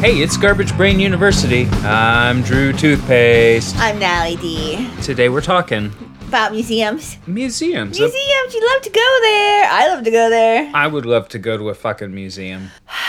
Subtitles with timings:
[0.00, 1.66] Hey, it's Garbage Brain University.
[1.82, 3.76] I'm Drew Toothpaste.
[3.78, 4.88] I'm Nally D.
[5.02, 5.92] Today we're talking
[6.28, 7.18] About museums.
[7.26, 7.98] museums.
[7.98, 9.68] Museums, you love to go there.
[9.68, 10.70] I love to go there.
[10.72, 12.70] I would love to go to a fucking museum.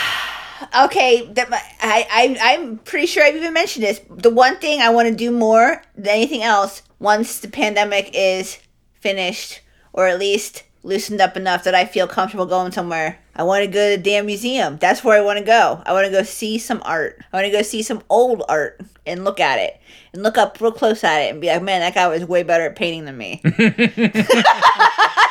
[0.84, 1.48] Okay, that
[1.80, 4.00] I, I I'm pretty sure I've even mentioned this.
[4.10, 8.58] The one thing I want to do more than anything else once the pandemic is
[9.00, 9.62] finished,
[9.92, 13.18] or at least loosened up enough that I feel comfortable going somewhere.
[13.36, 14.78] I want to go to the damn museum.
[14.78, 15.82] That's where I want to go.
[15.84, 17.22] I want to go see some art.
[17.32, 19.80] I want to go see some old art and look at it
[20.12, 22.42] and look up real close at it and be like, man, that guy was way
[22.42, 23.40] better at painting than me.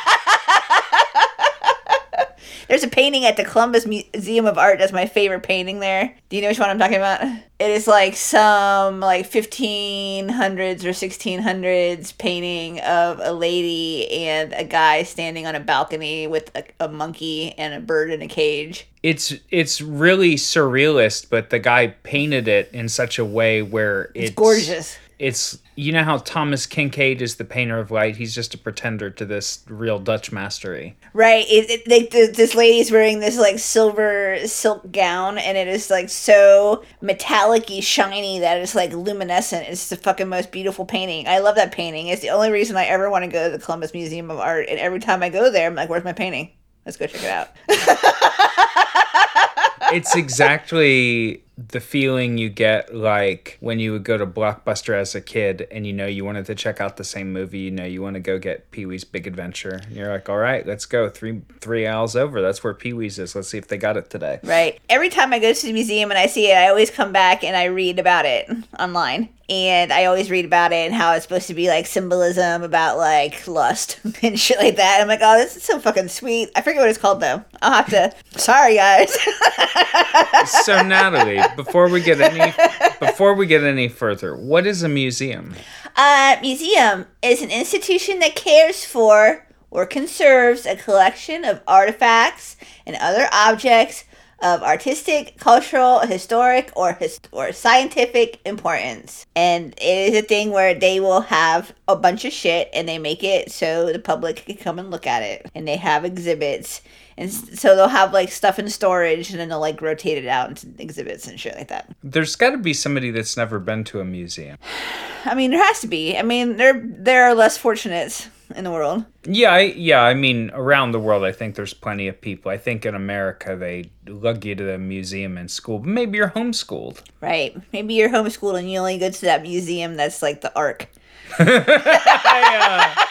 [2.70, 4.78] There's a painting at the Columbus Museum of Art.
[4.78, 6.14] That's my favorite painting there.
[6.28, 7.20] Do you know which one I'm talking about?
[7.20, 15.02] It is like some like 1500s or 1600s painting of a lady and a guy
[15.02, 18.86] standing on a balcony with a, a monkey and a bird in a cage.
[19.02, 24.28] It's it's really surrealist, but the guy painted it in such a way where it's,
[24.28, 24.96] It's gorgeous.
[25.18, 28.16] It's you know how Thomas Kinkade is the painter of light.
[28.16, 30.94] He's just a pretender to this real Dutch mastery.
[31.14, 31.46] Right.
[31.48, 35.88] It, it, they, th this lady's wearing this like silver silk gown, and it is
[35.88, 39.68] like so metallic-y, shiny that it's like luminescent.
[39.68, 41.26] It's the fucking most beautiful painting.
[41.26, 42.08] I love that painting.
[42.08, 44.66] It's the only reason I ever want to go to the Columbus Museum of Art.
[44.68, 46.50] And every time I go there, I'm like, "Where's my painting?
[46.84, 47.48] Let's go check it out."
[49.94, 55.20] it's exactly the feeling you get like when you would go to Blockbuster as a
[55.20, 58.02] kid and you know you wanted to check out the same movie, you know you
[58.02, 59.80] want to go get Pee Wee's Big Adventure.
[59.84, 61.08] And you're like, all right, let's go.
[61.08, 62.40] Three three aisles over.
[62.40, 63.34] That's where Pee Wee's is.
[63.34, 64.40] Let's see if they got it today.
[64.42, 64.80] Right.
[64.88, 67.44] Every time I go to the museum and I see it, I always come back
[67.44, 69.28] and I read about it online.
[69.48, 72.98] And I always read about it and how it's supposed to be like symbolism about
[72.98, 75.00] like lust and shit like that.
[75.00, 76.50] I'm like, oh, this is so fucking sweet.
[76.54, 77.44] I forget what it's called though.
[77.60, 78.14] I'll have to.
[78.38, 79.12] Sorry, guys.
[80.64, 82.52] so Natalie, before we get any
[83.00, 85.54] before we get any further, what is a museum?
[85.96, 92.56] A museum is an institution that cares for or conserves a collection of artifacts
[92.86, 94.04] and other objects
[94.42, 96.98] of artistic, cultural, historic, or
[97.32, 99.26] or scientific importance.
[99.36, 102.98] And it is a thing where they will have a bunch of shit and they
[102.98, 105.50] make it so the public can come and look at it.
[105.54, 106.80] And they have exhibits.
[107.20, 110.48] And so they'll have like stuff in storage and then they'll like rotate it out
[110.48, 111.94] into exhibits and shit like that.
[112.02, 114.56] There's got to be somebody that's never been to a museum.
[115.26, 116.16] I mean, there has to be.
[116.16, 119.04] I mean, there there are less fortunate in the world.
[119.24, 120.00] Yeah, I, yeah.
[120.00, 122.50] I mean, around the world, I think there's plenty of people.
[122.50, 125.78] I think in America they lug you to the museum in school.
[125.78, 127.02] But maybe you're homeschooled.
[127.20, 127.54] Right.
[127.70, 130.88] Maybe you're homeschooled and you only go to that museum that's like the Ark.
[131.38, 133.08] I-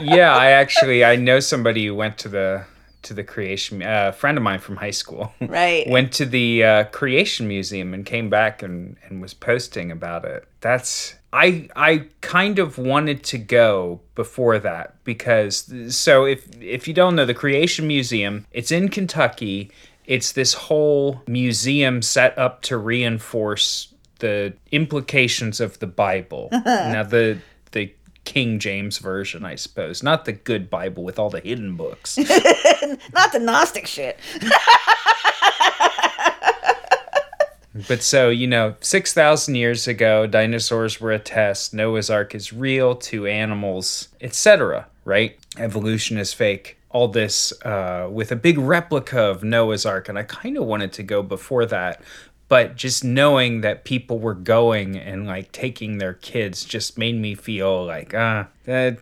[0.00, 2.64] yeah, I actually I know somebody who went to the
[3.02, 3.82] to the creation.
[3.82, 5.88] Uh, a friend of mine from high school Right.
[5.88, 10.46] went to the uh, creation museum and came back and and was posting about it.
[10.60, 16.94] That's I I kind of wanted to go before that because so if if you
[16.94, 19.70] don't know the creation museum, it's in Kentucky.
[20.06, 26.48] It's this whole museum set up to reinforce the implications of the Bible.
[26.64, 27.38] now the
[28.26, 32.18] King James version, I suppose, not the good Bible with all the hidden books.
[33.14, 34.18] Not the Gnostic shit.
[37.88, 42.94] But so, you know, 6,000 years ago, dinosaurs were a test, Noah's Ark is real,
[42.94, 45.38] two animals, etc., right?
[45.58, 46.78] Evolution is fake.
[46.90, 50.08] All this uh, with a big replica of Noah's Ark.
[50.08, 52.00] And I kind of wanted to go before that.
[52.48, 57.34] But just knowing that people were going and like taking their kids just made me
[57.34, 58.98] feel like, ah, that.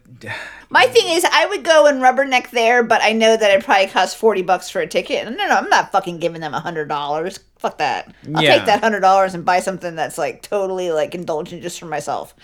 [0.70, 3.88] My thing is, I would go and rubberneck there, but I know that it probably
[3.88, 5.26] costs 40 bucks for a ticket.
[5.26, 7.38] And no, no, I'm not fucking giving them a $100.
[7.58, 8.14] Fuck that.
[8.34, 8.56] I'll Yeah.
[8.56, 12.34] take that $100 and buy something that's like totally like indulgent just for myself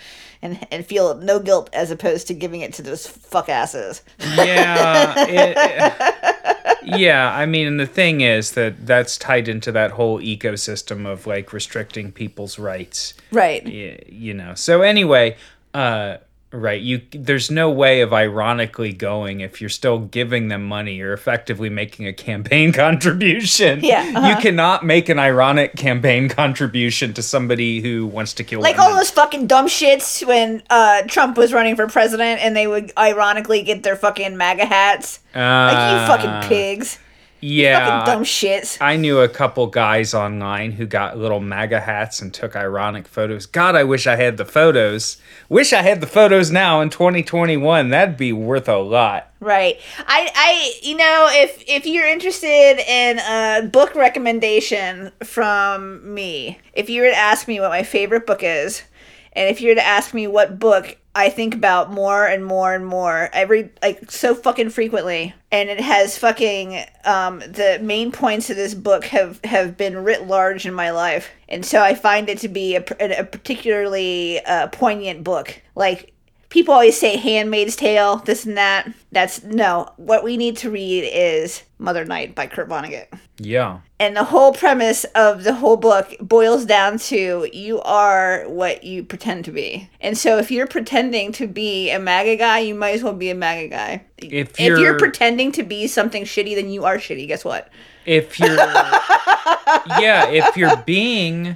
[0.43, 4.03] and, and feel no guilt as opposed to giving it to those fuck asses.
[4.19, 10.19] yeah it- yeah i mean and the thing is that that's tied into that whole
[10.19, 13.63] ecosystem of like restricting people's rights Right.
[13.65, 15.35] y- you know so anyway
[15.73, 16.17] uh
[16.53, 21.13] right you there's no way of ironically going if you're still giving them money you're
[21.13, 24.27] effectively making a campaign contribution Yeah, uh-huh.
[24.27, 28.91] you cannot make an ironic campaign contribution to somebody who wants to kill Like women.
[28.91, 32.91] all those fucking dumb shits when uh, Trump was running for president and they would
[32.97, 35.19] ironically get their fucking MAGA hats.
[35.33, 36.05] Like, you Ah.
[36.07, 36.99] fucking pigs.
[37.41, 38.05] Yeah.
[38.05, 38.77] Fucking dumb shits.
[38.79, 43.45] I knew a couple guys online who got little MAGA hats and took ironic photos.
[43.45, 45.17] God, I wish I had the photos.
[45.49, 47.89] Wish I had the photos now in 2021.
[47.89, 49.31] That'd be worth a lot.
[49.39, 49.79] Right.
[49.99, 56.89] I, I, you know, if if you're interested in a book recommendation from me, if
[56.89, 58.83] you were to ask me what my favorite book is,
[59.33, 62.73] and if you were to ask me what book I think about more and more
[62.73, 68.49] and more every like so fucking frequently, and it has fucking um, the main points
[68.49, 72.29] of this book have have been writ large in my life, and so I find
[72.29, 75.61] it to be a, a particularly uh, poignant book.
[75.75, 76.13] Like
[76.51, 78.87] people always say Handmaid's Tale, this and that.
[79.11, 79.91] That's no.
[79.97, 83.07] What we need to read is Mother Night by Kurt Vonnegut.
[83.39, 83.79] Yeah.
[83.99, 89.03] And the whole premise of the whole book boils down to you are what you
[89.03, 89.89] pretend to be.
[89.99, 93.29] And so if you're pretending to be a MAGA guy, you might as well be
[93.31, 94.05] a MAGA guy.
[94.19, 97.27] If If you're, you're- pretending to be something shitty, then you are shitty.
[97.27, 97.69] Guess what?
[98.03, 98.55] if you're
[99.99, 101.55] yeah if you're being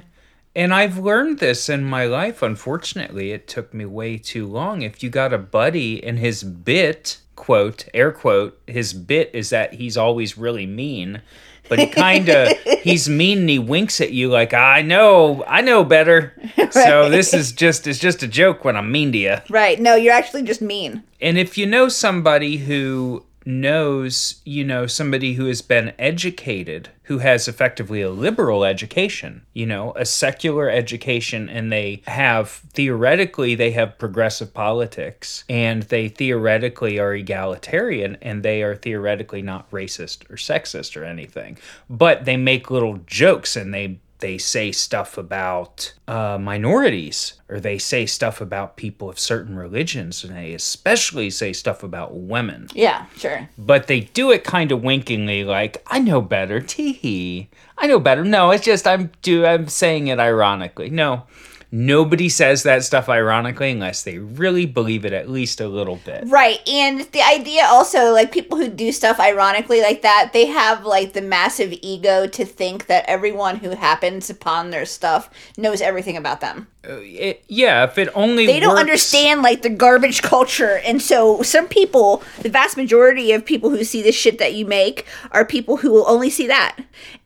[0.56, 3.30] and i've learned this in my life unfortunately.
[3.30, 4.82] It took me way too long.
[4.82, 9.74] If you got a buddy and his bit quote air quote his bit is that
[9.74, 11.20] he's always really mean
[11.68, 12.48] but he kind of
[12.82, 16.32] he's mean and he winks at you like i know i know better.
[16.70, 19.78] So this is just it's just a joke when i'm mean to you Right.
[19.78, 21.02] No, you're actually just mean.
[21.20, 27.18] and if you know somebody who knows, you know, somebody who has been educated, who
[27.18, 33.70] has effectively a liberal education, you know, a secular education, and they have theoretically, they
[33.70, 40.36] have progressive politics and they theoretically are egalitarian and they are theoretically not racist or
[40.36, 41.56] sexist or anything,
[41.88, 47.78] but they make little jokes and they they say stuff about uh, minorities or they
[47.78, 52.68] say stuff about people of certain religions and they especially say stuff about women.
[52.74, 53.48] Yeah, sure.
[53.58, 57.48] but they do it kind of winkingly like i know better tee
[57.78, 58.24] i know better.
[58.24, 60.90] No it's just i'm do i'm saying it ironically.
[60.90, 61.24] No
[61.70, 66.24] nobody says that stuff ironically unless they really believe it at least a little bit
[66.26, 66.66] Right.
[66.68, 71.12] And the idea also, like people who do stuff ironically like that, they have like
[71.12, 76.40] the massive ego to think that everyone who happens upon their stuff knows everything about
[76.40, 76.66] them.
[76.88, 80.80] It- yeah if it only They don't works- understand like the garbage culture.
[80.84, 84.66] And so some people, the vast majority of people who see the shit that you
[84.66, 86.76] make are people who will only see that.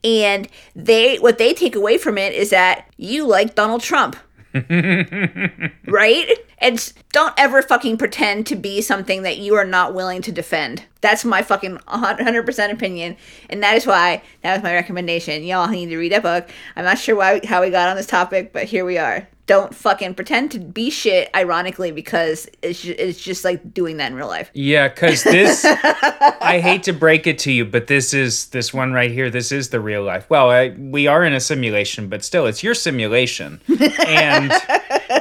[0.02, 4.16] And they what they take away from it is that you like Donald Trump.
[5.86, 6.26] right?
[6.58, 10.84] And don't ever fucking pretend to be something that you are not willing to defend.
[11.00, 13.16] That's my fucking 100% opinion.
[13.48, 15.42] And that is why that was my recommendation.
[15.44, 16.48] Y'all need to read that book.
[16.76, 19.26] I'm not sure why how we got on this topic, but here we are.
[19.50, 24.12] Don't fucking pretend to be shit ironically because it's just, it's just like doing that
[24.12, 24.48] in real life.
[24.54, 28.92] Yeah, because this, I hate to break it to you, but this is this one
[28.92, 29.28] right here.
[29.28, 30.30] This is the real life.
[30.30, 33.60] Well, I, we are in a simulation, but still, it's your simulation.
[34.06, 34.52] And,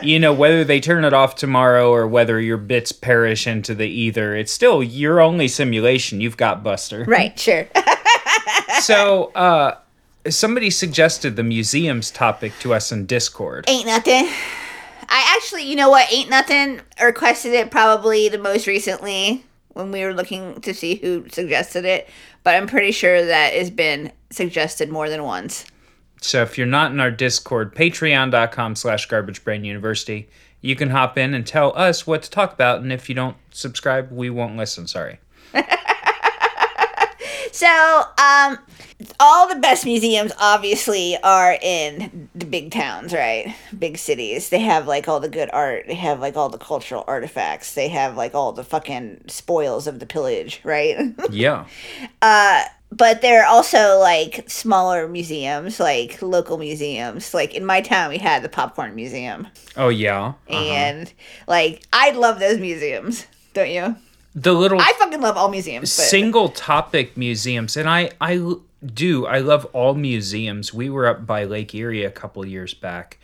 [0.04, 3.88] you know, whether they turn it off tomorrow or whether your bits perish into the
[3.88, 6.22] ether, it's still your only simulation.
[6.22, 7.04] You've got Buster.
[7.06, 7.68] Right, sure.
[8.82, 9.78] So, uh,
[10.28, 13.66] somebody suggested the museums topic to us in Discord.
[13.68, 14.28] Ain't nothing.
[15.08, 16.12] I actually, you know what?
[16.12, 21.28] Ain't nothing requested it probably the most recently when we were looking to see who
[21.30, 22.10] suggested it,
[22.44, 25.66] but I'm pretty sure that has been suggested more than once.
[26.22, 30.26] So if you're not in our Discord, patreon.com slash garbagebrainuniversity,
[30.62, 32.82] you can hop in and tell us what to talk about.
[32.82, 34.86] And if you don't subscribe, we won't listen.
[34.86, 35.20] Sorry.
[37.52, 38.58] So, um,
[39.20, 43.56] all the best museums obviously are in the big towns, right?
[43.78, 44.50] Big cities.
[44.50, 45.86] They have like all the good art.
[45.88, 47.74] They have like all the cultural artifacts.
[47.74, 50.98] They have like all the fucking spoils of the pillage, right?
[51.32, 51.66] Yeah.
[52.92, 57.34] but there are also like smaller museums, like local museums.
[57.34, 59.48] Like in my town, we had the Popcorn Museum,
[59.78, 60.34] Oh, yeah.
[60.50, 60.58] Uh-huh.
[60.58, 61.14] and
[61.48, 63.26] like I love those museums.
[63.54, 63.96] Don't you?
[64.40, 65.98] The little I fucking love all museums.
[65.98, 67.76] But single topic museums.
[67.76, 68.54] And I I
[68.86, 69.26] do.
[69.26, 70.74] I love all museums.
[70.74, 73.18] We were up by Lake Erie a couple years back,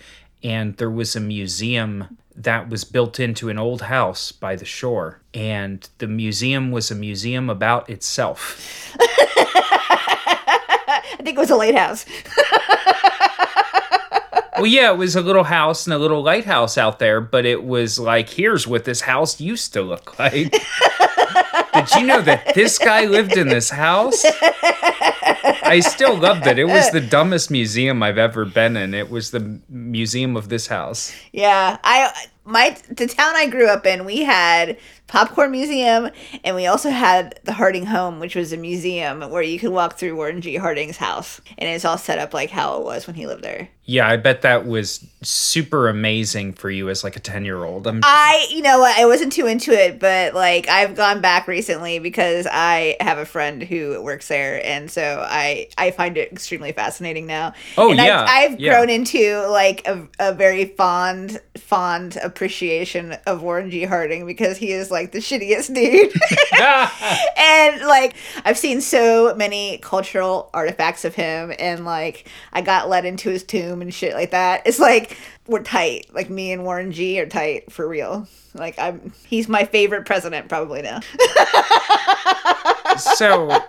[0.44, 5.22] and there was a museum that was built into an old house by the shore.
[5.34, 8.94] And the museum was a museum about itself.
[9.00, 12.06] I think it was a lighthouse.
[14.58, 17.66] Well, yeah, it was a little house and a little lighthouse out there, but it
[17.66, 20.56] was like, here's what this house used to look like.
[21.86, 24.26] Did you know that this guy lived in this house?
[25.64, 26.60] I still loved it.
[26.60, 28.94] It was the dumbest museum I've ever been in.
[28.94, 31.14] It was the museum of this house.
[31.32, 32.14] Yeah, I
[32.46, 34.78] my the town I grew up in, we had
[35.08, 36.10] popcorn museum,
[36.44, 39.98] and we also had the Harding home, which was a museum where you could walk
[39.98, 40.56] through Warren G.
[40.56, 43.70] Harding's house, and it's all set up like how it was when he lived there.
[43.88, 47.86] Yeah, I bet that was super amazing for you as like a 10 year old.
[47.86, 48.02] I'm
[48.50, 52.48] you know what, I wasn't too into it, but like I've gone back recently because
[52.52, 57.28] I have a friend who works there, and so I I find it extremely fascinating
[57.28, 57.54] now.
[57.78, 58.72] Oh, and yeah, I've, I've yeah.
[58.72, 63.84] grown into like a, a very fond fond appreciation of Warren G.
[63.84, 66.14] Harding because he is like the shittiest dude.
[67.38, 73.06] and like I've seen so many cultural artifacts of him and like I got let
[73.06, 74.64] into his tomb and shit like that.
[74.66, 76.08] It's like we're tight.
[76.14, 78.28] Like me and Warren G are tight for real.
[78.54, 81.02] Like I'm he's my favorite president probably now.
[82.98, 83.60] so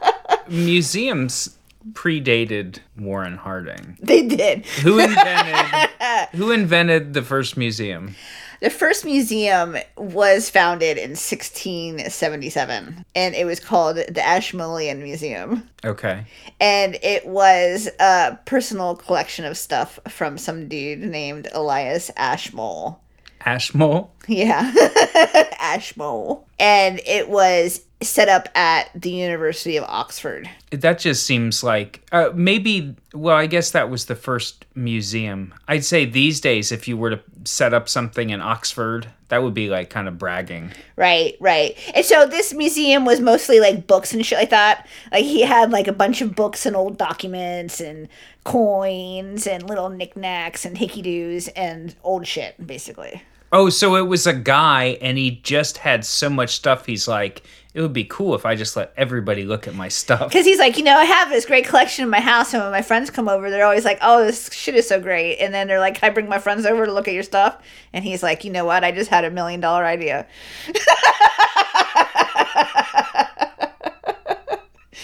[0.48, 1.58] museums
[1.92, 3.96] predated Warren Harding.
[4.00, 4.64] they did.
[4.82, 5.90] Who invented
[6.32, 8.14] who invented the first museum?
[8.60, 15.68] The first museum was founded in 1677 and it was called the Ashmolean Museum.
[15.84, 16.24] Okay.
[16.60, 23.00] and it was a personal collection of stuff from some dude named Elias Ashmole.
[23.44, 24.10] Ashmole?
[24.26, 24.72] Yeah,
[25.60, 26.44] Ashmole.
[26.58, 30.48] And it was set up at the University of Oxford.
[30.70, 32.94] That just seems like uh, maybe.
[33.14, 35.54] Well, I guess that was the first museum.
[35.68, 39.54] I'd say these days, if you were to set up something in Oxford, that would
[39.54, 40.72] be like kind of bragging.
[40.96, 41.76] Right, right.
[41.94, 44.86] And so this museum was mostly like books and shit like that.
[45.10, 48.08] Like he had like a bunch of books and old documents and
[48.44, 53.22] coins and little knickknacks and hickey doos and old shit, basically.
[53.52, 56.86] Oh, so it was a guy, and he just had so much stuff.
[56.86, 57.42] He's like,
[57.74, 60.28] it would be cool if I just let everybody look at my stuff.
[60.28, 62.72] Because he's like, you know, I have this great collection in my house, and when
[62.72, 65.38] my friends come over, they're always like, oh, this shit is so great.
[65.38, 67.62] And then they're like, can I bring my friends over to look at your stuff?
[67.92, 68.82] And he's like, you know what?
[68.82, 70.26] I just had a million dollar idea.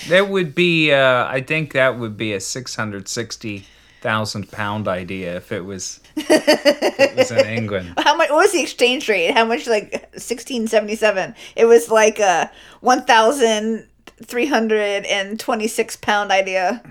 [0.08, 3.64] That would be, uh, I think that would be a six hundred sixty
[4.02, 6.28] thousand pound idea if it was, if
[6.98, 7.94] it was in England.
[7.98, 8.28] How much?
[8.30, 9.32] What was the exchange rate?
[9.32, 9.66] How much?
[9.66, 11.34] Like sixteen seventy seven.
[11.56, 13.86] It was like a one thousand
[14.22, 16.82] three hundred and twenty six pound idea.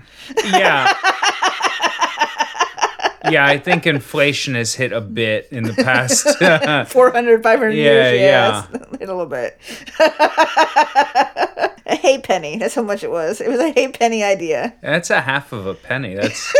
[0.44, 0.92] Yeah.
[3.30, 6.26] Yeah, I think inflation has hit a bit in the past.
[6.42, 8.20] Uh, 400, 500 Yeah, years.
[8.20, 8.66] Yeah, yeah.
[8.74, 9.56] it's hit a little bit.
[11.86, 12.58] A halfpenny.
[12.58, 13.40] That's how much it was.
[13.40, 14.74] It was a halfpenny idea.
[14.82, 16.14] That's a half of a penny.
[16.14, 16.54] That's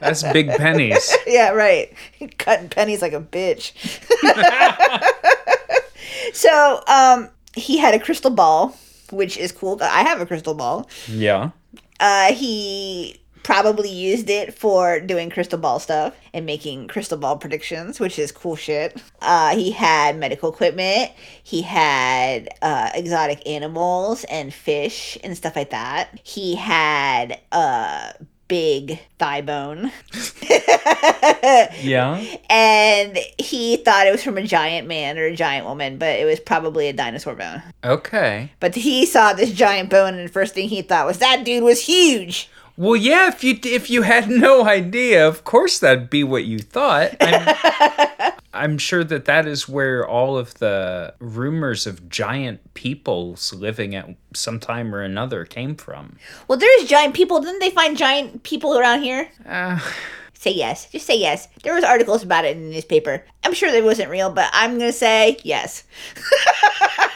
[0.00, 1.16] that's big pennies.
[1.26, 1.92] Yeah, right.
[2.38, 3.72] Cutting pennies like a bitch.
[6.34, 8.76] so, um, he had a crystal ball,
[9.10, 9.78] which is cool.
[9.80, 10.90] I have a crystal ball.
[11.08, 11.50] Yeah.
[12.00, 17.98] Uh, he probably used it for doing crystal ball stuff and making crystal ball predictions,
[18.00, 19.02] which is cool shit.
[19.20, 21.10] Uh, he had medical equipment.
[21.42, 26.20] He had uh, exotic animals and fish and stuff like that.
[26.22, 28.14] He had a
[28.48, 29.90] big thigh bone.
[31.82, 32.22] Yeah.
[32.48, 36.24] and he thought it was from a giant man or a giant woman, but it
[36.24, 37.62] was probably a dinosaur bone.
[37.84, 38.50] Okay.
[38.60, 41.62] But he saw this giant bone, and the first thing he thought was that dude
[41.64, 42.48] was huge.
[42.76, 43.28] Well, yeah.
[43.28, 47.16] If you if you had no idea, of course that'd be what you thought.
[47.20, 53.94] I'm, I'm sure that that is where all of the rumors of giant peoples living
[53.94, 56.16] at some time or another came from.
[56.48, 57.40] Well, there's giant people.
[57.40, 59.28] Didn't they find giant people around here?
[59.46, 59.78] Uh,
[60.42, 60.90] Say yes.
[60.90, 61.46] Just say yes.
[61.62, 63.24] There was articles about it in the newspaper.
[63.44, 65.84] I'm sure that wasn't real, but I'm gonna say yes.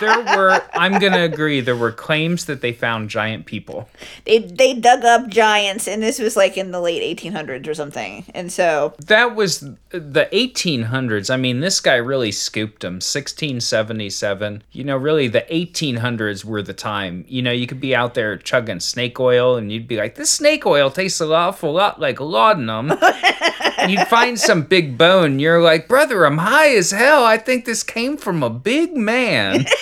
[0.00, 0.60] there were.
[0.74, 1.60] I'm gonna agree.
[1.60, 3.88] There were claims that they found giant people.
[4.24, 8.24] They they dug up giants, and this was like in the late 1800s or something.
[8.34, 9.60] And so That was
[9.90, 11.32] the 1800s.
[11.32, 12.94] I mean, this guy really scooped them.
[12.94, 14.62] 1677.
[14.72, 17.24] You know, really, the 1800s were the time.
[17.28, 20.30] You know, you could be out there chugging snake oil, and you'd be like, "This
[20.30, 22.92] snake oil tastes an awful lot like laudanum."
[23.78, 25.38] and you'd find some big bone.
[25.38, 27.24] You're like, "Brother, I'm high as hell.
[27.24, 29.66] I think this came from a big man."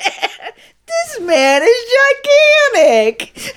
[0.86, 1.76] this man is
[2.74, 3.54] gigantic.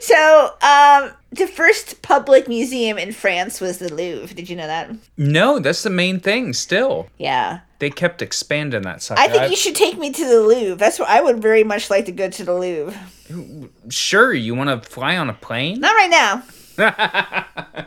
[0.00, 4.34] so, um, the first public museum in France was the Louvre.
[4.34, 4.90] Did you know that?
[5.16, 6.52] no, that's the main thing.
[6.52, 7.60] Still, Yeah.
[7.78, 9.20] they kept expanding that sucker.
[9.20, 10.76] I think I- you should take me to the Louvre.
[10.76, 12.98] That's what I would very much like to go to the Louvre.
[13.90, 15.80] sure, you want to fly on a plane?
[15.80, 16.42] Not right now.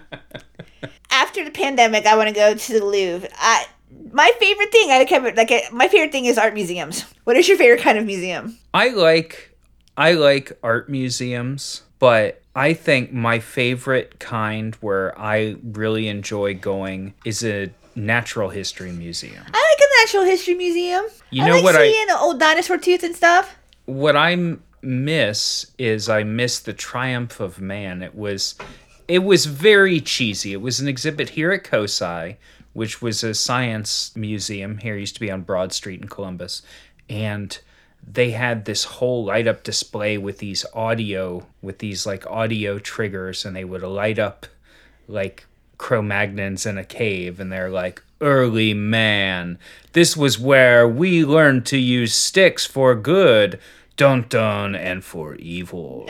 [1.14, 3.30] After the pandemic, I want to go to the Louvre.
[3.38, 3.66] I,
[4.12, 7.06] my favorite thing, I kept like I- my favorite thing is art museums.
[7.24, 8.58] What is your favorite kind of museum?
[8.74, 9.56] I like
[9.96, 17.14] I like art museums, but I think my favorite kind where I really enjoy going
[17.24, 19.44] is a natural history museum.
[19.54, 21.06] I like a natural history museum.
[21.30, 23.56] You I know like what I- seeing the old dinosaur tooth and stuff.
[23.86, 28.02] What I miss is I miss the triumph of man.
[28.02, 28.56] It was
[29.08, 30.54] it was very cheesy.
[30.54, 32.38] It was an exhibit here at COSI,
[32.74, 34.98] which was a science museum here.
[34.98, 36.62] Used to be on Broad Street in Columbus,
[37.10, 37.60] and
[38.06, 43.46] they had this whole light up display with these audio with these like audio triggers
[43.46, 44.46] and they would light up
[45.08, 45.46] like
[45.78, 49.58] Cro-Magnons in a cave and they're like early man
[49.94, 53.60] this was where we learned to use sticks for good
[53.96, 56.06] dun dun and for evil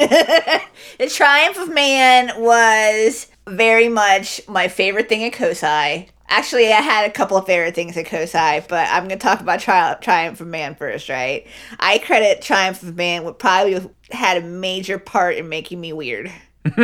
[0.97, 6.09] The Triumph of Man was very much my favorite thing at COSI.
[6.29, 9.41] Actually, I had a couple of favorite things at COSI, but I'm going to talk
[9.41, 11.45] about Tri- Triumph of Man first, right?
[11.79, 16.31] I credit Triumph of Man would probably had a major part in making me weird.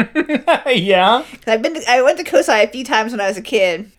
[0.68, 3.41] yeah I've been to, I went to COSI a few times when I was a
[3.41, 3.91] kid,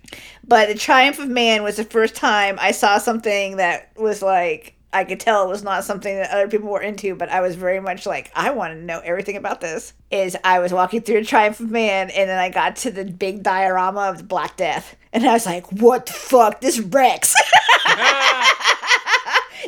[0.46, 4.74] but the Triumph of Man was the first time I saw something that was like
[4.92, 7.54] I could tell it was not something that other people were into, but I was
[7.54, 9.92] very much like I want to know everything about this.
[10.10, 13.42] Is I was walking through Triumph of Man, and then I got to the big
[13.42, 16.60] diorama of the Black Death, and I was like, "What the fuck?
[16.60, 17.34] This wrecks."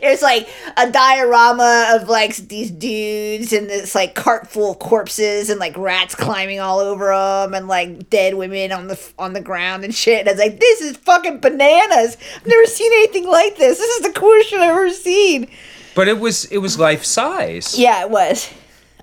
[0.02, 4.80] It was like a diorama of like these dudes and this like cart full of
[4.80, 9.32] corpses and like rats climbing all over them and like dead women on the on
[9.32, 10.20] the ground and shit.
[10.20, 12.16] And I was like, this is fucking bananas.
[12.36, 13.78] I've never seen anything like this.
[13.78, 15.46] This is the coolest shit I've ever seen.
[15.94, 18.52] but it was it was life size Yeah, it was.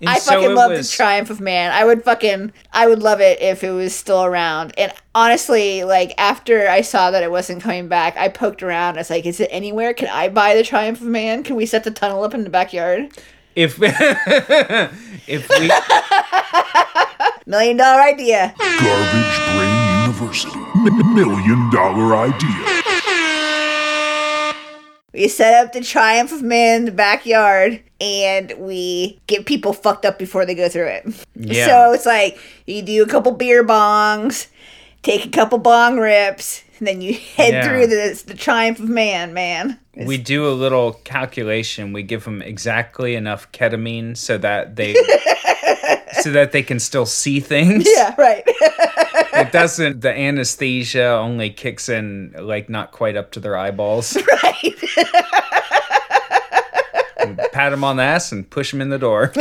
[0.02, 1.72] And I fucking it love was- the Triumph of Man.
[1.72, 4.74] I would fucking, I would love it if it was still around.
[4.78, 8.96] And honestly, like after I saw that it wasn't coming back, I poked around.
[8.98, 9.94] I was like, is it anywhere?
[9.94, 11.44] Can I buy the Triumph of Man?
[11.44, 13.10] Can we set the tunnel up in the backyard?
[13.56, 15.72] if if we
[17.46, 18.54] Million dollar idea.
[18.58, 20.60] Garbage Brain University.
[20.60, 22.79] M- million dollar idea.
[25.14, 30.06] We set up the Triumph of Man in the backyard and we get people fucked
[30.06, 31.26] up before they go through it.
[31.36, 31.66] Yeah.
[31.66, 32.38] So it's like
[32.68, 34.48] you do a couple beer bongs,
[35.02, 37.68] take a couple bong rips, and then you head Yeah.
[37.68, 39.80] through the, the Triumph of Man, man.
[40.06, 44.94] We do a little calculation we give them exactly enough ketamine so that they
[46.22, 48.44] so that they can still see things Yeah, right.
[48.48, 54.76] it doesn't the anesthesia only kicks in like not quite up to their eyeballs right.
[57.52, 59.32] pat them on the ass and push them in the door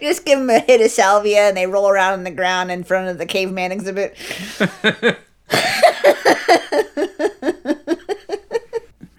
[0.00, 2.82] just give them a hit of salvia and they roll around on the ground in
[2.84, 4.16] front of the caveman exhibit.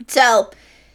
[0.07, 0.51] So,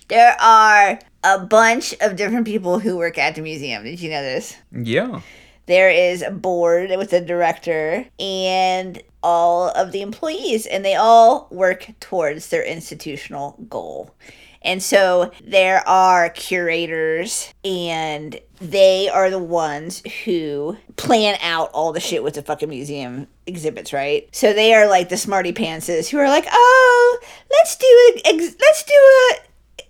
[0.09, 3.85] there are a bunch of different people who work at the museum.
[3.85, 4.57] Did you know this?
[4.73, 5.21] yeah
[5.67, 11.49] There is a board with a director and all of the employees, and they all
[11.51, 14.15] work towards their institutional goal.
[14.65, 22.01] And so there are curators, and they are the ones who plan out all the
[22.01, 24.29] shit with the fucking museum exhibits, right?
[24.33, 27.21] So they are like the smarty pantses who are like, oh,
[27.51, 29.35] let's do a ex- let's do a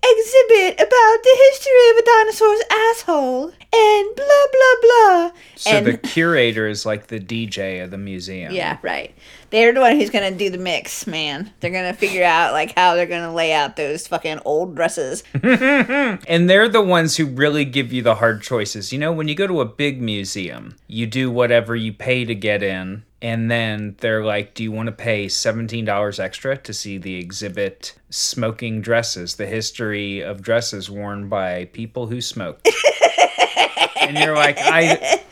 [0.04, 5.30] exhibit about the history of a dinosaur's asshole and blah blah blah.
[5.54, 9.14] so and the curator is like the dj of the museum yeah, right.
[9.53, 11.53] They're the one who's gonna do the mix, man.
[11.61, 15.23] They're gonna figure out like how they're gonna lay out those fucking old dresses.
[16.33, 18.93] And they're the ones who really give you the hard choices.
[18.93, 22.35] You know, when you go to a big museum, you do whatever you pay to
[22.35, 26.97] get in, and then they're like, Do you want to pay $17 extra to see
[26.97, 32.61] the exhibit Smoking Dresses, the history of dresses worn by people who smoke?
[34.01, 35.23] and you're like, I.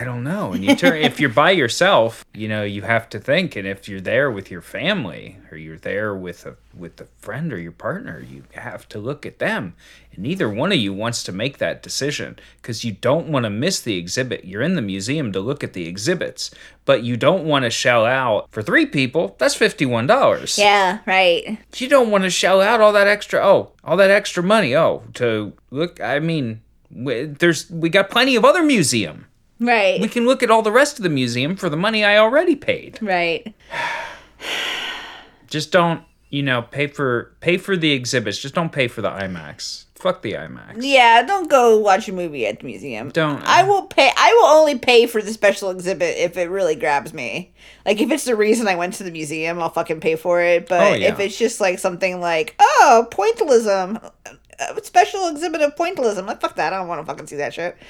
[0.00, 0.52] I- don't know.
[0.52, 3.56] And you turn if you're by yourself, you know, you have to think.
[3.56, 7.52] And if you're there with your family or you're there with a with a friend
[7.52, 9.74] or your partner, you have to look at them.
[10.12, 13.50] And neither one of you wants to make that decision because you don't want to
[13.50, 14.44] miss the exhibit.
[14.44, 16.50] You're in the museum to look at the exhibits,
[16.84, 19.34] but you don't want to shell out for three people.
[19.38, 20.58] That's fifty one dollars.
[20.58, 21.58] Yeah, right.
[21.76, 23.40] You don't want to shell out all that extra.
[23.44, 24.74] Oh, all that extra money.
[24.76, 26.00] Oh, to look.
[26.00, 29.26] I mean, there's we got plenty of other museum
[29.58, 30.00] Right.
[30.00, 32.56] we can look at all the rest of the museum for the money I already
[32.56, 32.98] paid.
[33.00, 33.54] right.
[35.48, 38.38] Just don't, you know, pay for pay for the exhibits.
[38.38, 39.84] Just don't pay for the IMAX.
[39.94, 40.74] Fuck the IMAX.
[40.80, 43.10] Yeah, don't go watch a movie at the museum.
[43.10, 43.42] Don't.
[43.44, 47.14] I will pay I will only pay for the special exhibit if it really grabs
[47.14, 47.54] me.
[47.86, 50.68] Like if it's the reason I went to the museum, I'll fucking pay for it.
[50.68, 51.12] But Oh, yeah.
[51.12, 54.10] if it's just like something like, oh, pointillism,
[54.58, 56.72] a special exhibit of pointillism, like fuck that.
[56.72, 57.76] I don't want to fucking see that shit.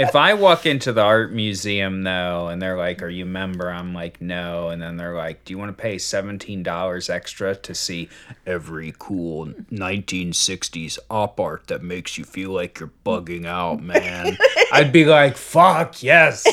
[0.00, 3.70] if I walk into the art museum though, and they're like, "Are you a member?"
[3.70, 7.54] I'm like, "No," and then they're like, "Do you want to pay seventeen dollars extra
[7.54, 8.08] to see
[8.46, 14.38] every cool 1960s op art that makes you feel like you're bugging out, man?"
[14.72, 16.46] I'd be like, "Fuck yes."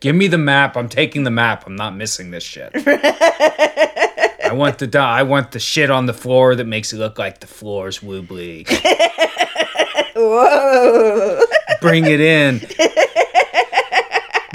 [0.00, 0.76] Give me the map.
[0.76, 1.66] I'm taking the map.
[1.66, 2.70] I'm not missing this shit.
[4.50, 7.40] I want the I want the shit on the floor that makes it look like
[7.40, 8.66] the floor's woobly.
[10.16, 11.40] Whoa.
[11.80, 12.60] Bring it in.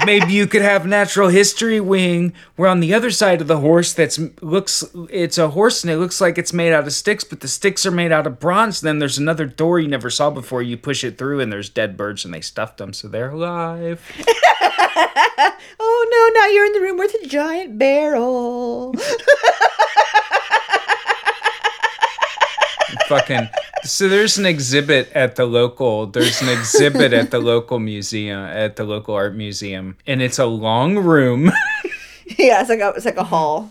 [0.04, 3.92] Maybe you could have natural history wing where on the other side of the horse
[3.92, 7.40] that's looks it's a horse and it looks like it's made out of sticks, but
[7.40, 8.80] the sticks are made out of bronze.
[8.80, 10.62] Then there's another door you never saw before.
[10.62, 14.00] You push it through and there's dead birds and they stuffed them so they're alive.
[15.78, 18.94] Oh no, now you're in the room with a giant barrel.
[23.08, 23.48] fucking
[23.84, 28.76] so there's an exhibit at the local there's an exhibit at the local museum at
[28.76, 31.46] the local art museum and it's a long room
[32.38, 33.70] yeah, it's like a it's like a hall.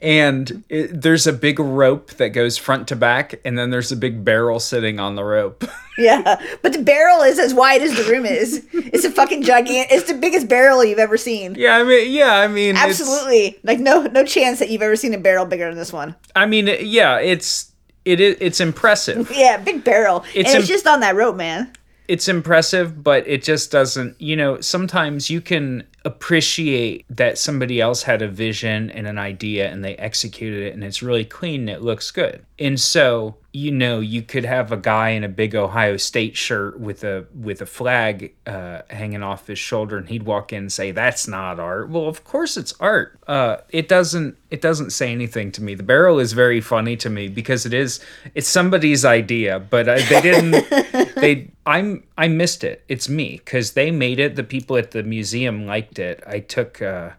[0.00, 3.96] and it, there's a big rope that goes front to back and then there's a
[3.96, 5.64] big barrel sitting on the rope
[5.98, 8.66] Yeah, but the barrel is as wide as the room is.
[8.72, 9.92] It's a fucking gigantic.
[9.94, 11.54] It's the biggest barrel you've ever seen.
[11.56, 14.96] yeah i mean yeah i mean it's- Absolutely, like no no chance that you've ever
[14.96, 16.14] seen a barrel bigger than this one.
[16.34, 17.69] i mean yeah it's
[18.04, 21.72] it is it's impressive Yeah, big barrel, It's and it's just on that rope, man.
[22.08, 28.02] it's impressive, but it just doesn't, you know, sometimes you can appreciate that somebody else
[28.02, 31.70] had a vision and an idea and they executed it and it's really clean and
[31.70, 32.44] it looks good.
[32.58, 36.78] And so, you know, you could have a guy in a big Ohio State shirt
[36.78, 40.72] with a with a flag uh, hanging off his shoulder and he'd walk in and
[40.72, 41.90] say that's not art.
[41.90, 43.18] Well, of course it's art.
[43.26, 45.74] Uh, it doesn't it doesn't say anything to me.
[45.74, 48.00] The barrel is very funny to me because it is
[48.34, 52.84] it's somebody's idea, but uh, they didn't they I'm I missed it.
[52.86, 54.36] It's me because they made it.
[54.36, 56.22] The people at the museum liked it.
[56.26, 57.10] I took uh,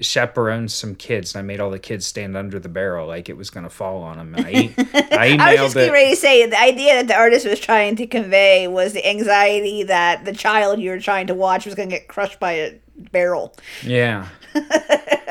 [0.00, 3.36] chaperoned some kids and I made all the kids stand under the barrel like it
[3.36, 4.34] was gonna fall on them.
[4.36, 5.92] I, e- I I was just it.
[5.92, 9.84] ready to say the idea that the artist was trying to convey was the anxiety
[9.84, 12.78] that the child you were trying to watch was going to get crushed by a
[13.12, 13.54] barrel.
[13.84, 14.28] Yeah,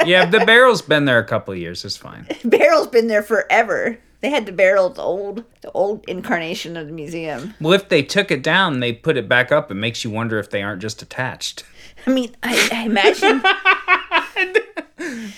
[0.06, 0.26] yeah.
[0.26, 1.84] The barrel's been there a couple of years.
[1.84, 2.26] It's fine.
[2.46, 4.00] Barrel's been there forever.
[4.22, 7.54] They had the barrel, the old, the old incarnation of the museum.
[7.62, 9.72] Well, if they took it down, they put it back up.
[9.72, 11.64] It makes you wonder if they aren't just attached.
[12.06, 13.42] I mean, I, I imagine.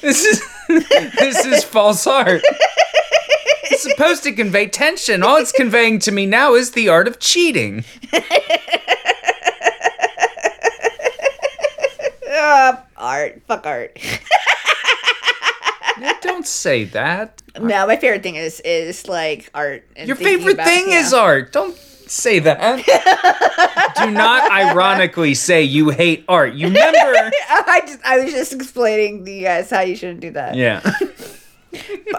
[0.01, 0.41] This is
[1.19, 2.41] this is false art.
[3.65, 5.21] It's supposed to convey tension.
[5.21, 7.85] All it's conveying to me now is the art of cheating.
[12.31, 13.99] uh, art, fuck art.
[16.21, 17.41] Don't say that.
[17.59, 19.87] no, my favorite thing is is like art.
[19.95, 20.99] and Your favorite about- thing yeah.
[20.99, 21.51] is art.
[21.51, 21.75] Don't
[22.07, 23.93] say that.
[23.97, 26.53] Do not ironically say you hate art.
[26.53, 26.97] You remember?
[27.49, 30.55] I just I was just explaining to you guys how you shouldn't do that.
[30.55, 30.81] Yeah.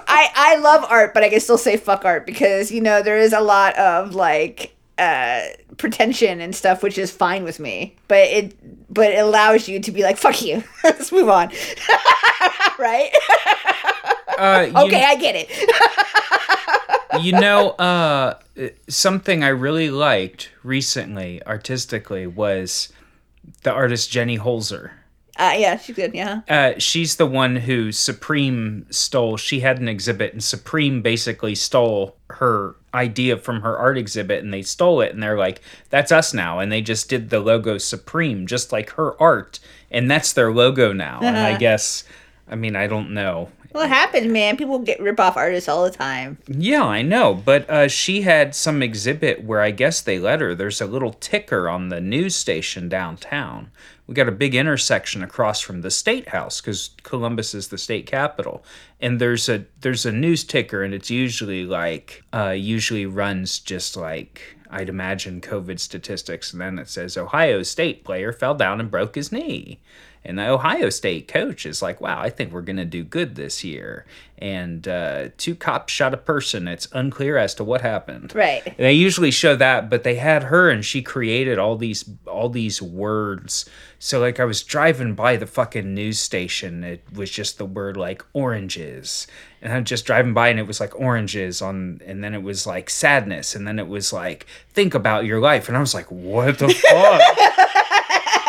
[0.07, 3.19] I I love art, but I can still say fuck art because you know there
[3.19, 5.43] is a lot of like uh
[5.83, 7.97] pretension and stuff, which is fine with me.
[8.09, 10.63] But it but it allows you to be like fuck you.
[10.85, 11.49] Let's move on.
[12.79, 13.11] right?
[14.39, 15.51] Uh, Okay, I get it.
[17.23, 18.39] you know, uh,
[18.89, 22.93] something I really liked recently, artistically, was
[23.65, 24.93] the artist Jenny Holzer.
[25.39, 26.15] Uh, yeah, she's good.
[26.15, 26.43] Yeah.
[26.49, 29.37] Uh, she's the one who Supreme stole.
[29.37, 34.53] She had an exhibit, and Supreme basically stole her idea from her art exhibit, and
[34.53, 37.79] they stole it, and they're like, "That's us now," and they just did the logo
[37.79, 39.59] Supreme, just like her art,
[39.91, 41.21] and that's their logo now.
[41.23, 42.05] And I guess,
[42.47, 43.49] I mean, I don't know.
[43.73, 44.57] Well, it happens, man.
[44.57, 46.39] People get rip off artists all the time.
[46.47, 50.55] Yeah, I know, but uh, she had some exhibit where I guess they let her.
[50.55, 53.71] There's a little ticker on the news station downtown.
[54.07, 58.05] We got a big intersection across from the state house because Columbus is the state
[58.07, 58.63] capital,
[59.01, 63.97] and there's a there's a news ticker, and it's usually like uh, usually runs just
[63.97, 68.91] like I'd imagine COVID statistics, and then it says Ohio State player fell down and
[68.91, 69.81] broke his knee.
[70.25, 73.35] And the Ohio State coach is like, wow, I think we're going to do good
[73.35, 74.07] this year.
[74.39, 76.67] And uh, two cops shot a person.
[76.67, 78.35] It's unclear as to what happened.
[78.35, 78.65] Right.
[78.67, 82.49] And they usually show that, but they had her and she created all these all
[82.49, 83.69] these words.
[84.01, 87.97] So like I was driving by the fucking news station, it was just the word
[87.97, 89.29] like oranges.
[89.61, 92.67] And I'm just driving by and it was like oranges on and then it was
[92.67, 96.11] like sadness and then it was like think about your life and I was like
[96.11, 97.62] what the fuck?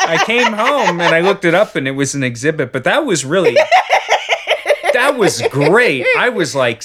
[0.05, 3.05] I came home and I looked it up and it was an exhibit, but that
[3.05, 3.55] was really
[4.93, 6.05] that was great.
[6.17, 6.83] I was like,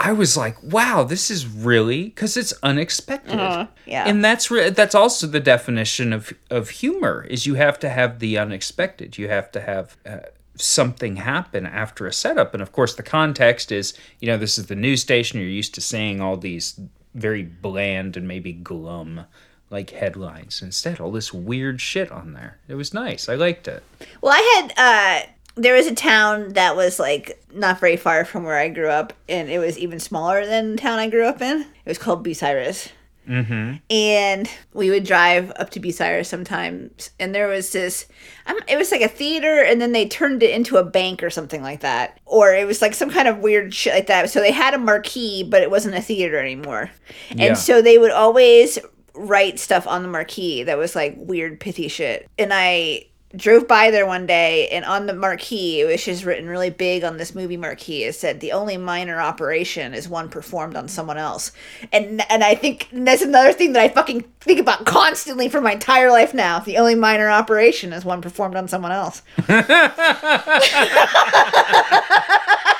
[0.00, 3.38] I was like, wow, this is really because it's unexpected.
[3.38, 3.66] Uh-huh.
[3.86, 4.08] yeah.
[4.08, 8.18] And that's re- that's also the definition of of humor is you have to have
[8.18, 9.18] the unexpected.
[9.18, 10.18] You have to have uh,
[10.56, 12.54] something happen after a setup.
[12.54, 15.40] And of course, the context is, you know, this is the news station.
[15.40, 16.80] You're used to seeing all these
[17.14, 19.26] very bland and maybe glum
[19.72, 20.62] like headlines.
[20.62, 22.58] Instead, all this weird shit on there.
[22.68, 23.28] It was nice.
[23.28, 23.82] I liked it.
[24.20, 28.44] Well, I had uh there was a town that was like not very far from
[28.44, 31.42] where I grew up, and it was even smaller than the town I grew up
[31.42, 31.60] in.
[31.62, 32.90] It was called Bucyrus.
[33.28, 33.74] Mm-hmm.
[33.88, 38.06] And we would drive up to Bucyrus sometimes, and there was this.
[38.46, 41.30] Um, it was like a theater, and then they turned it into a bank or
[41.30, 44.28] something like that, or it was like some kind of weird shit like that.
[44.30, 46.90] So they had a marquee, but it wasn't a theater anymore,
[47.30, 47.44] Yeah.
[47.44, 48.78] and so they would always
[49.14, 52.28] write stuff on the marquee that was like weird pithy shit.
[52.38, 56.46] And I drove by there one day and on the marquee it was just written
[56.46, 60.76] really big on this movie marquee it said the only minor operation is one performed
[60.76, 61.50] on someone else.
[61.92, 65.72] And and i think that's another thing that i fucking think about constantly for my
[65.72, 66.58] entire life now.
[66.58, 69.22] The only minor operation is one performed on someone else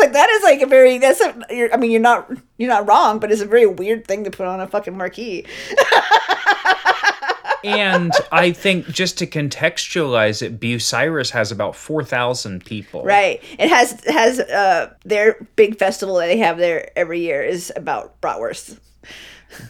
[0.00, 2.86] like that is like a very that's a you're, i mean you're not you're not
[2.88, 5.44] wrong but it's a very weird thing to put on a fucking marquee
[7.64, 13.04] and I think just to contextualize it, Bucyrus has about 4,000 people.
[13.04, 13.42] Right.
[13.58, 17.72] It has it has uh their big festival that they have there every year is
[17.76, 18.78] about bratwurst.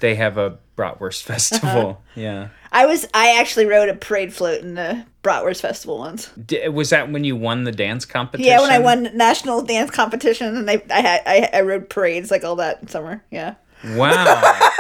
[0.01, 2.03] They have a bratwurst festival.
[2.15, 2.49] Yeah.
[2.73, 6.31] I was I actually rode a parade float in the bratwurst festival once.
[6.31, 8.51] D- was that when you won the dance competition?
[8.51, 12.31] Yeah, when I won national dance competition and I I had I, I rode parades
[12.31, 13.23] like all that summer.
[13.31, 13.55] Yeah.
[13.85, 14.69] Wow.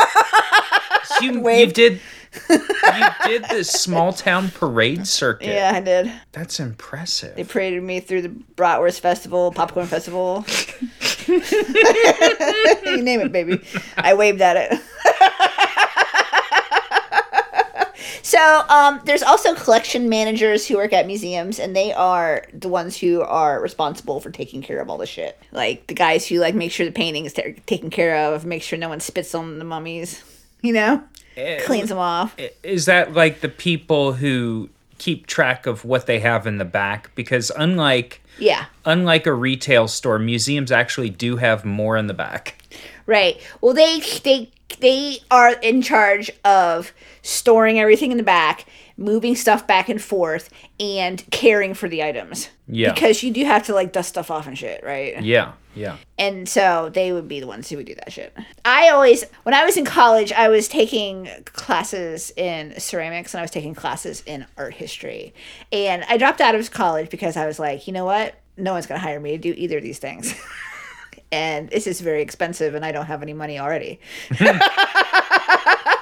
[1.03, 2.00] So you, you did
[2.50, 2.59] you
[3.24, 5.48] did this small town parade circuit.
[5.48, 6.12] Yeah, I did.
[6.33, 7.35] That's impressive.
[7.35, 10.44] They paraded me through the bratwurst festival, popcorn festival.
[11.26, 13.61] you name it, baby.
[13.96, 14.81] I waved at it.
[18.22, 22.96] So, um, there's also collection managers who work at museums, and they are the ones
[22.98, 25.38] who are responsible for taking care of all the shit.
[25.52, 28.62] Like the guys who like make sure the painting is ta- taken care of, make
[28.62, 30.22] sure no one spits on the mummies.
[30.62, 31.02] You know,
[31.38, 32.37] Eh, cleans them off.
[32.62, 37.11] Is that like the people who keep track of what they have in the back?
[37.14, 38.66] Because unlike Yeah.
[38.85, 42.62] unlike a retail store, museums actually do have more in the back.
[43.06, 43.40] Right.
[43.62, 49.66] Well, they they they are in charge of storing everything in the back, moving stuff
[49.66, 52.48] back and forth, and caring for the items.
[52.68, 52.92] Yeah.
[52.92, 55.22] Because you do have to like dust stuff off and shit, right?
[55.22, 55.96] Yeah, yeah.
[56.18, 58.37] And so they would be the ones who would do that shit.
[58.64, 63.42] I always, when I was in college, I was taking classes in ceramics and I
[63.42, 65.35] was taking classes in art history.
[65.72, 68.35] And I dropped out of college because I was like, you know what?
[68.56, 70.35] No one's going to hire me to do either of these things.
[71.32, 74.00] and this is very expensive and I don't have any money already.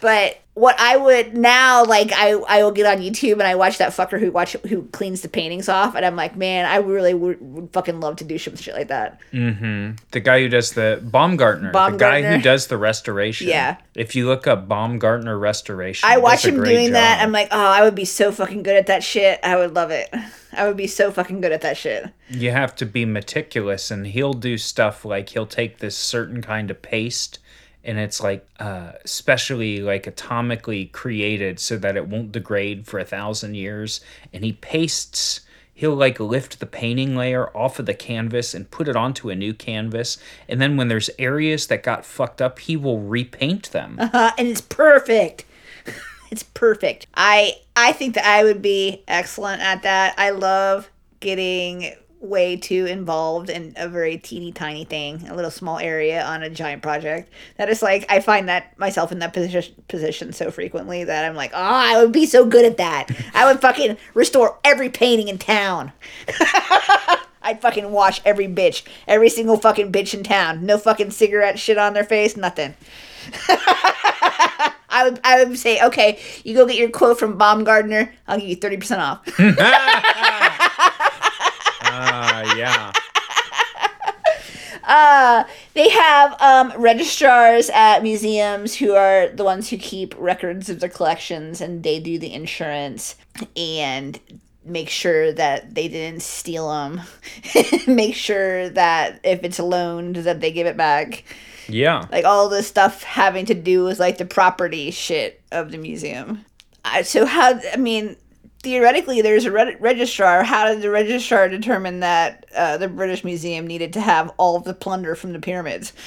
[0.00, 3.78] but what I would now like I I will get on YouTube and I watch
[3.78, 7.14] that fucker who watch who cleans the paintings off and I'm like, man, I really
[7.14, 9.20] would, would fucking love to do some shit like that.
[9.32, 9.98] Mhm.
[10.10, 13.48] The guy who does the Baumgartner, the guy who does the restoration.
[13.48, 13.76] Yeah.
[13.94, 17.22] If you look up Baumgartner restoration, I watch him doing that.
[17.22, 19.40] I'm like, oh, I would be so fucking good at that shit.
[19.42, 20.12] I would love it.
[20.52, 22.06] I would be so fucking good at that shit.
[22.28, 26.70] you have to be meticulous and he'll do stuff like he'll take this certain kind
[26.70, 27.38] of paste
[27.84, 33.04] and it's like uh specially like atomically created so that it won't degrade for a
[33.04, 34.00] thousand years
[34.32, 35.40] and he pastes
[35.72, 39.34] he'll like lift the painting layer off of the canvas and put it onto a
[39.34, 43.96] new canvas and then when there's areas that got fucked up he will repaint them
[43.98, 45.44] Uh, and it's perfect.
[46.30, 47.06] it's perfect.
[47.14, 50.14] I I think that I would be excellent at that.
[50.18, 50.90] I love
[51.20, 56.42] getting way too involved in a very teeny tiny thing, a little small area on
[56.42, 57.32] a giant project.
[57.56, 61.34] That is like I find that myself in that position position so frequently that I'm
[61.34, 63.08] like, oh, I would be so good at that.
[63.34, 65.92] I would fucking restore every painting in town.
[67.42, 70.66] I'd fucking wash every bitch, every single fucking bitch in town.
[70.66, 72.74] No fucking cigarette shit on their face, nothing.
[74.90, 78.12] I would I would say, okay, you go get your quote from Baumgartner.
[78.28, 79.26] I'll give you thirty percent off.
[81.90, 82.92] ah yeah
[84.82, 90.80] Uh, they have um, registrars at museums who are the ones who keep records of
[90.80, 93.14] their collections, and they do the insurance
[93.56, 94.18] and
[94.64, 97.02] make sure that they didn't steal them.
[97.86, 101.22] make sure that if it's loaned, that they give it back.
[101.68, 105.78] yeah like all this stuff having to do with like the property shit of the
[105.78, 106.44] museum.
[106.84, 108.16] I, so how I mean,
[108.62, 110.42] theoretically there's a re- registrar.
[110.42, 114.64] How did the registrar determine that uh, the British Museum needed to have all of
[114.64, 115.92] the plunder from the pyramids?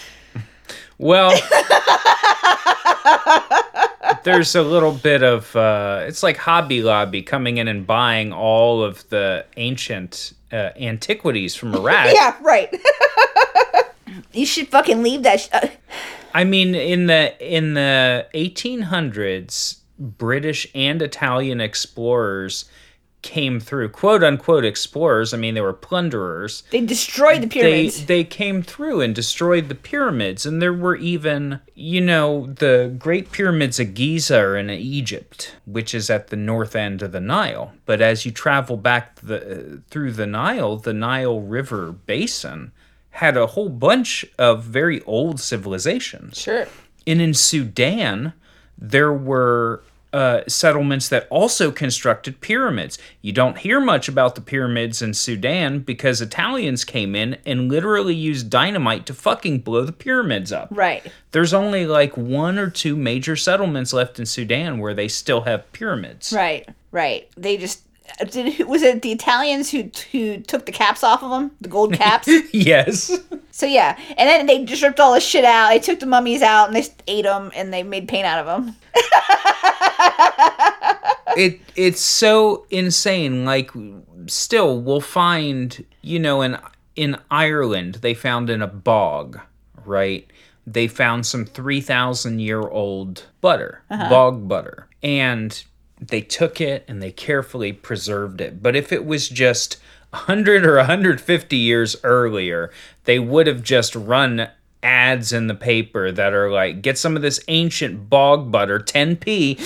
[0.99, 1.31] Well,
[4.23, 8.83] there's a little bit of uh, it's like Hobby Lobby coming in and buying all
[8.83, 12.13] of the ancient uh, antiquities from Iraq.
[12.13, 12.73] Yeah, right.
[14.33, 15.41] you should fucking leave that.
[15.41, 15.67] Sh- uh,
[16.33, 19.77] I mean, in the in the 1800s,
[20.17, 22.65] British and Italian explorers
[23.21, 25.33] came through, quote unquote explorers.
[25.33, 26.63] I mean, they were plunderers.
[26.71, 28.05] they destroyed the They pyramids.
[28.05, 33.31] they came through and destroyed the pyramids, and there were even, you know, the Great
[33.31, 37.71] Pyramids of Giza are in Egypt, which is at the north end of the Nile.
[37.85, 42.73] But as you travel back the through the Nile, the Nile River basin
[43.11, 46.37] had a whole bunch of very old civilizations.
[46.37, 46.67] sure.
[47.07, 48.33] And in Sudan,
[48.77, 49.81] there were
[50.13, 52.97] uh, settlements that also constructed pyramids.
[53.21, 58.15] You don't hear much about the pyramids in Sudan because Italians came in and literally
[58.15, 60.69] used dynamite to fucking blow the pyramids up.
[60.71, 61.11] Right.
[61.31, 65.71] There's only like one or two major settlements left in Sudan where they still have
[65.73, 66.31] pyramids.
[66.31, 66.69] Right.
[66.91, 67.27] Right.
[67.35, 67.81] They just
[68.29, 68.67] did.
[68.67, 72.29] Was it the Italians who who took the caps off of them, the gold caps?
[72.53, 73.11] Yes.
[73.51, 75.69] so yeah, and then they just ripped all the shit out.
[75.69, 78.45] They took the mummies out and they ate them and they made paint out of
[78.45, 78.75] them.
[81.37, 83.45] it it's so insane.
[83.45, 83.71] Like
[84.27, 86.57] still we'll find you know in
[86.95, 89.39] in Ireland they found in a bog
[89.85, 90.29] right?
[90.65, 94.09] They found some 3000 year old butter uh-huh.
[94.09, 94.87] bog butter.
[95.01, 95.63] And
[95.99, 98.61] they took it and they carefully preserved it.
[98.61, 99.77] But if it was just
[100.11, 102.71] 100 or 150 years earlier
[103.05, 104.47] they would have just run
[104.83, 109.57] ads in the paper that are like get some of this ancient bog butter 10p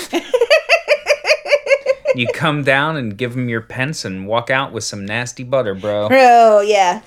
[2.18, 5.74] you come down and give them your pence and walk out with some nasty butter,
[5.76, 6.08] bro.
[6.18, 7.02] Bro, yeah,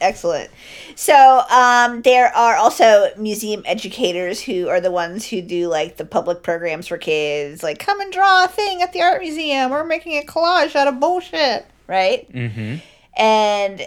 [0.00, 0.50] excellent.
[0.94, 6.04] So um, there are also museum educators who are the ones who do like the
[6.04, 9.70] public programs for kids, like come and draw a thing at the art museum.
[9.70, 12.30] We're making a collage out of bullshit, right?
[12.32, 12.76] Mm-hmm.
[13.16, 13.86] and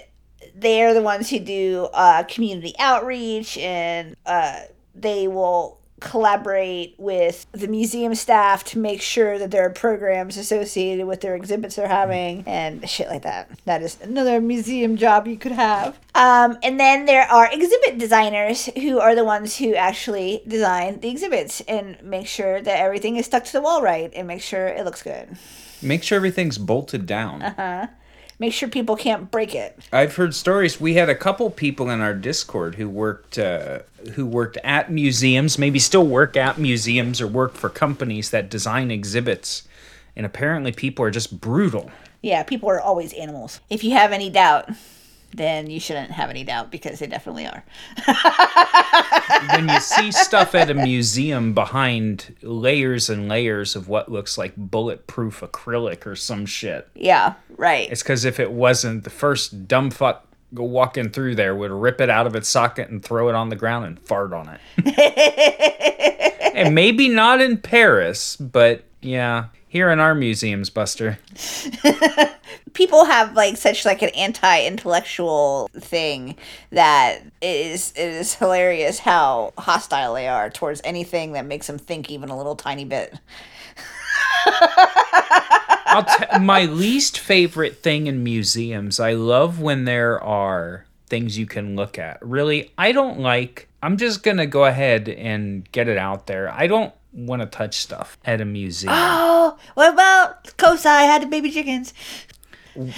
[0.55, 4.61] they're the ones who do uh, community outreach and uh,
[4.95, 11.07] they will collaborate with the museum staff to make sure that there are programs associated
[11.07, 13.49] with their exhibits they're having and shit like that.
[13.63, 15.97] That is another museum job you could have.
[16.13, 21.09] Um, and then there are exhibit designers who are the ones who actually design the
[21.09, 24.67] exhibits and make sure that everything is stuck to the wall right and make sure
[24.67, 25.37] it looks good.
[25.81, 27.41] Make sure everything's bolted down.
[28.39, 30.79] Make sure people can't break it I've heard stories.
[30.81, 33.79] We had a couple people in our Discord who worked uh,
[34.13, 38.91] who worked at museums, maybe still work at museums or work for companies that design
[38.91, 39.67] exhibits.
[40.15, 41.91] And apparently, people are just brutal.
[42.21, 43.59] Yeah, people are always animals.
[43.69, 44.69] If you have any doubt,
[45.35, 47.63] then you shouldn't have any doubt because they definitely are.
[49.55, 54.53] when you see stuff at a museum behind layers and layers of what looks like
[54.55, 57.89] bulletproof acrylic or some shit, Yeah, right.
[57.91, 62.09] it's because if it wasn't, the first dumb fuck walking through there would rip it
[62.11, 66.51] out of its socket and throw it on the ground and fart on it.
[66.55, 71.17] and maybe not in Paris, but yeah, here in our museums, Buster.
[72.73, 76.35] People have like such like an anti-intellectual thing
[76.69, 81.79] that it is it is hilarious how hostile they are towards anything that makes them
[81.79, 83.17] think even a little tiny bit.
[85.87, 91.47] I'll t- my least favorite thing in museums, I love when there are things you
[91.47, 92.19] can look at.
[92.21, 96.51] Really, I don't like, I'm just going to go ahead and get it out there.
[96.51, 98.93] I don't want to touch stuff at a museum.
[98.95, 101.93] Oh, what about COSI had the baby chickens?
[102.75, 102.91] we'll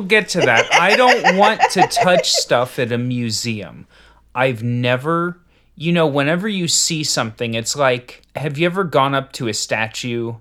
[0.00, 0.66] get to that.
[0.72, 3.86] I don't want to touch stuff at a museum.
[4.34, 5.38] I've never,
[5.74, 9.54] you know, whenever you see something, it's like, have you ever gone up to a
[9.54, 10.34] statue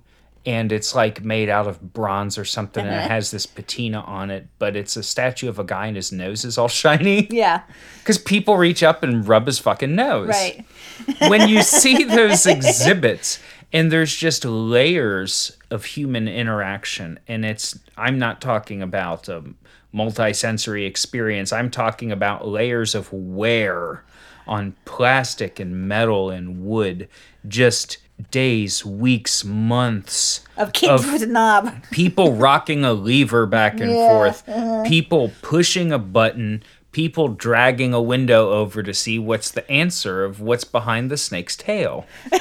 [0.46, 3.10] and it's like made out of bronze or something and it uh-huh.
[3.10, 6.46] has this patina on it, but it's a statue of a guy and his nose
[6.46, 7.28] is all shiny?
[7.30, 7.64] Yeah,
[8.00, 10.66] Because people reach up and rub his fucking nose right.
[11.28, 13.40] When you see those exhibits
[13.74, 19.44] and there's just layers of human interaction and it's i'm not talking about a
[19.92, 24.04] multi-sensory experience i'm talking about layers of wear
[24.48, 27.08] on plastic and metal and wood
[27.48, 27.98] just
[28.32, 31.72] days weeks months Of kids Of- with a knob.
[31.92, 34.84] people rocking a lever back and Yeah, forth, uh-huh.
[34.88, 36.64] people pushing a button,
[36.98, 41.56] people dragging a window over to see what's the answer of what's behind the snake's
[41.56, 42.08] tail.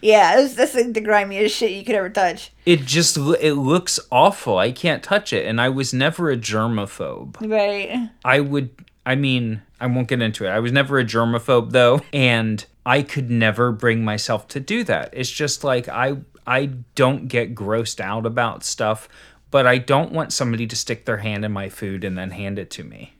[0.00, 2.52] yeah, it was, that's like the grimiest shit you could ever touch.
[2.64, 4.56] It just it looks awful.
[4.56, 7.36] I can't touch it, and I was never a germaphobe.
[7.38, 8.08] Right.
[8.24, 8.70] I would.
[9.04, 10.48] I mean, I won't get into it.
[10.48, 15.10] I was never a germaphobe though, and I could never bring myself to do that.
[15.12, 16.16] It's just like I
[16.46, 19.08] I don't get grossed out about stuff,
[19.50, 22.58] but I don't want somebody to stick their hand in my food and then hand
[22.58, 23.14] it to me.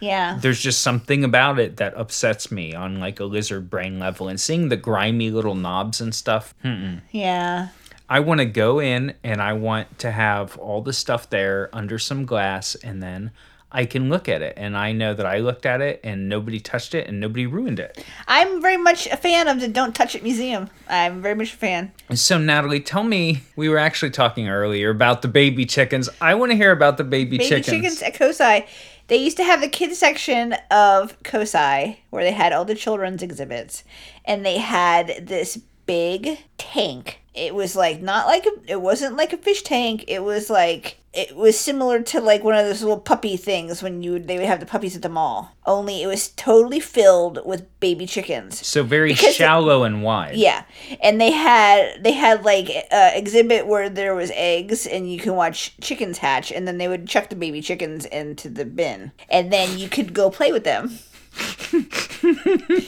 [0.00, 0.38] Yeah.
[0.40, 4.40] There's just something about it that upsets me on like a lizard brain level and
[4.40, 6.54] seeing the grimy little knobs and stuff.
[6.62, 6.98] hmm.
[7.10, 7.68] Yeah.
[8.10, 11.98] I want to go in and I want to have all the stuff there under
[11.98, 13.32] some glass and then
[13.70, 16.58] I can look at it and I know that I looked at it and nobody
[16.58, 18.02] touched it and nobody ruined it.
[18.26, 20.70] I'm very much a fan of the Don't Touch It Museum.
[20.88, 21.92] I'm very much a fan.
[22.14, 26.08] So Natalie, tell me, we were actually talking earlier about the baby chickens.
[26.20, 27.66] I want to hear about the baby, Baby chickens.
[27.66, 28.66] chickens at COSI.
[29.08, 33.22] They used to have the kids section of COSI where they had all the children's
[33.22, 33.82] exhibits,
[34.24, 37.20] and they had this big tank.
[37.34, 40.04] It was like not like a, it wasn't like a fish tank.
[40.08, 44.02] It was like it was similar to like one of those little puppy things when
[44.02, 45.56] you they would have the puppies at the mall.
[45.66, 48.66] Only it was totally filled with baby chickens.
[48.66, 50.36] So very Because it- shallow and wide.
[50.36, 50.64] Yeah,
[51.02, 55.34] and they had they had like a exhibit where there was eggs and you can
[55.34, 59.52] watch chickens hatch, and then they would chuck the baby chickens into the bin, and
[59.52, 60.98] then you could go play with them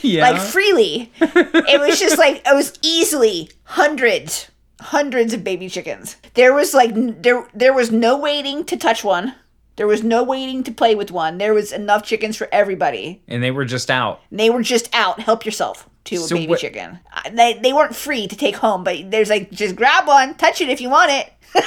[0.03, 0.31] yeah.
[0.31, 1.11] like freely.
[1.21, 4.50] it was just like it was easily hundreds,
[4.81, 6.17] hundreds of baby chickens.
[6.35, 9.35] There was like there there was no waiting to touch one.
[9.77, 11.39] There was no waiting to play with one.
[11.39, 13.23] There was enough chickens for everybody.
[13.29, 14.21] and they were just out.
[14.31, 15.21] They were just out.
[15.21, 16.99] Help yourself to a baby what- chicken.
[17.33, 20.69] They, they weren't free to take home, but there's like just grab one, touch it
[20.69, 21.33] if you want it.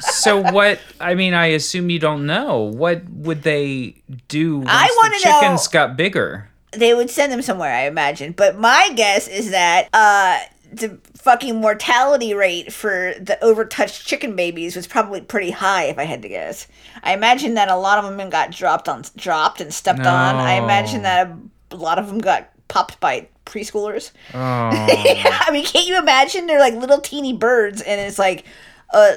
[0.00, 0.78] So what?
[1.00, 2.58] I mean, I assume you don't know.
[2.60, 3.96] What would they
[4.28, 4.58] do?
[4.58, 6.48] Once I the wanna know- chickens got bigger.
[6.72, 8.32] They would send them somewhere, I imagine.
[8.32, 10.38] But my guess is that uh,
[10.72, 16.04] the fucking mortality rate for the overtouched chicken babies was probably pretty high, if I
[16.04, 16.66] had to guess.
[17.02, 20.36] I imagine that a lot of them got dropped on, dropped and stepped on.
[20.36, 21.30] I imagine that
[21.70, 24.12] a lot of them got popped by preschoolers.
[24.34, 24.38] Oh.
[24.38, 26.46] I mean, can't you imagine?
[26.46, 28.44] They're like little teeny birds, and it's like
[28.90, 29.16] a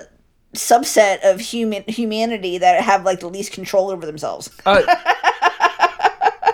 [0.55, 4.49] subset of human humanity that have like the least control over themselves.
[4.65, 4.81] Uh,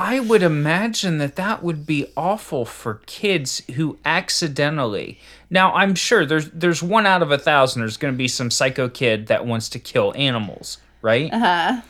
[0.07, 5.19] I would imagine that that would be awful for kids who accidentally.
[5.49, 7.81] Now, I'm sure there's there's one out of a thousand.
[7.81, 11.29] There's going to be some psycho kid that wants to kill animals, right?
[11.33, 11.81] Uh huh.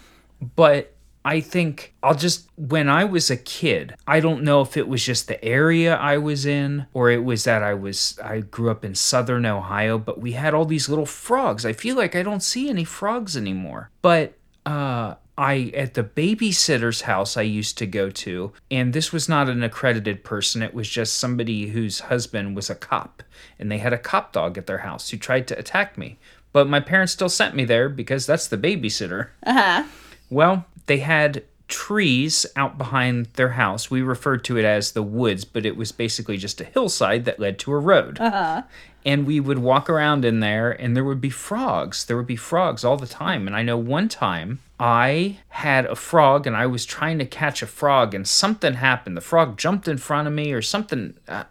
[0.55, 4.87] But I think I'll just when I was a kid, I don't know if it
[4.87, 8.71] was just the area I was in or it was that I was I grew
[8.71, 11.67] up in southern Ohio, but we had all these little frogs.
[11.67, 13.91] I feel like I don't see any frogs anymore.
[14.01, 14.33] But
[14.65, 19.49] uh I at the babysitter's house I used to go to, and this was not
[19.49, 23.21] an accredited person, it was just somebody whose husband was a cop,
[23.59, 26.17] and they had a cop dog at their house who tried to attack me.
[26.53, 29.29] But my parents still sent me there because that's the babysitter.
[29.45, 29.83] Uh-huh.
[30.29, 33.91] Well, they had trees out behind their house.
[33.91, 37.39] We referred to it as the woods, but it was basically just a hillside that
[37.39, 38.19] led to a road.
[38.19, 38.63] Uh-huh.
[39.07, 42.05] And we would walk around in there, and there would be frogs.
[42.05, 43.47] There would be frogs all the time.
[43.47, 47.61] And I know one time I had a frog, and I was trying to catch
[47.61, 49.17] a frog, and something happened.
[49.17, 51.15] The frog jumped in front of me, or something.
[51.27, 51.45] Uh,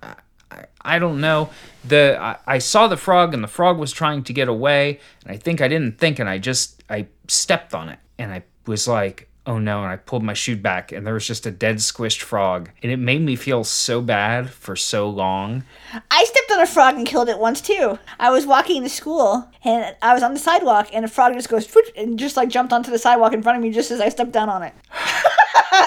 [0.51, 1.51] I, I don't know.
[1.85, 5.33] The I, I saw the frog and the frog was trying to get away, and
[5.33, 8.87] I think I didn't think, and I just I stepped on it, and I was
[8.87, 11.77] like, oh no, and I pulled my shoe back, and there was just a dead
[11.77, 15.65] squished frog, and it made me feel so bad for so long.
[16.11, 16.25] I
[16.57, 17.99] on a frog and killed it once too.
[18.19, 21.49] I was walking to school and I was on the sidewalk and a frog just
[21.49, 24.09] goes and just like jumped onto the sidewalk in front of me just as I
[24.09, 24.73] stepped down on it.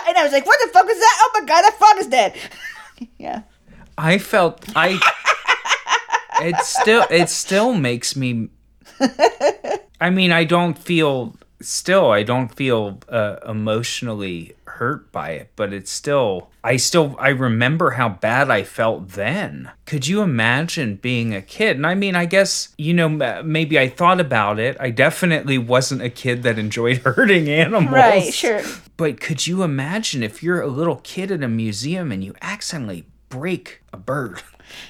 [0.08, 1.18] and I was like, "What the fuck was that?
[1.22, 2.36] Oh my god, that frog is dead."
[3.18, 3.42] yeah.
[3.98, 5.00] I felt I.
[6.42, 8.50] it still it still makes me.
[10.02, 12.12] I mean, I don't feel still.
[12.12, 16.50] I don't feel uh, emotionally hurt by it, but it's still.
[16.64, 19.72] I still I remember how bad I felt then.
[19.86, 21.78] Could you imagine being a kid?
[21.78, 23.08] And I mean, I guess you know
[23.44, 24.76] maybe I thought about it.
[24.80, 27.94] I definitely wasn't a kid that enjoyed hurting animals.
[27.94, 28.62] Right, sure.
[28.98, 33.06] But could you imagine if you're a little kid at a museum and you accidentally
[33.30, 34.42] break a bird?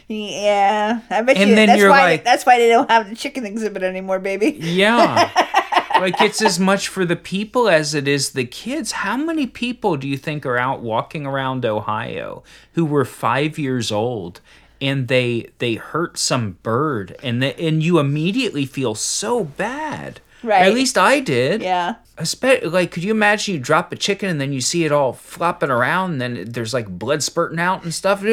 [0.08, 1.02] Yeah.
[1.10, 3.16] I bet And you then that's you're why like- that's why they don't have the
[3.16, 4.58] chicken exhibit anymore, baby.
[4.60, 5.30] Yeah.
[6.00, 8.92] like it's as much for the people as it is the kids.
[8.92, 12.44] How many people do you think are out walking around Ohio
[12.74, 14.42] who were 5 years old
[14.82, 20.22] and they they hurt some bird and the, and you immediately feel so bad.
[20.42, 20.68] Right.
[20.68, 21.62] At least I did.
[21.62, 21.96] Yeah.
[22.18, 25.12] Espe- like, could you imagine you drop a chicken and then you see it all
[25.12, 28.24] flopping around and then there's like blood spurting out and stuff?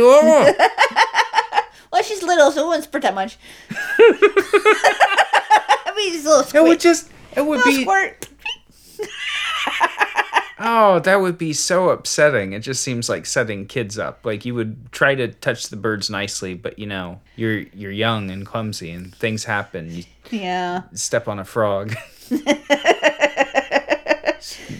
[1.99, 2.03] Oh!
[2.03, 3.39] she's little, so it wouldn't squirt that much.
[3.71, 4.53] I
[5.97, 8.29] mean, just a little It would just it would be squirt.
[10.59, 12.53] oh that would be so upsetting.
[12.53, 14.25] It just seems like setting kids up.
[14.25, 18.31] Like you would try to touch the birds nicely, but you know you're you're young
[18.31, 19.91] and clumsy, and things happen.
[19.95, 20.83] You Yeah.
[20.95, 21.95] step on a frog.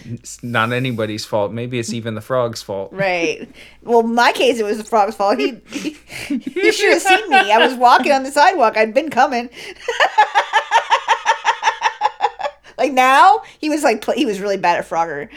[0.09, 1.51] it's not anybody's fault.
[1.51, 2.91] Maybe it's even the frog's fault.
[2.93, 3.49] Right.
[3.83, 5.37] Well, in my case, it was the frog's fault.
[5.39, 5.95] He, he,
[6.37, 7.51] he should have seen me.
[7.51, 8.77] I was walking on the sidewalk.
[8.77, 9.49] I'd been coming.
[12.77, 15.29] like now, he was like, he was really bad at Frogger.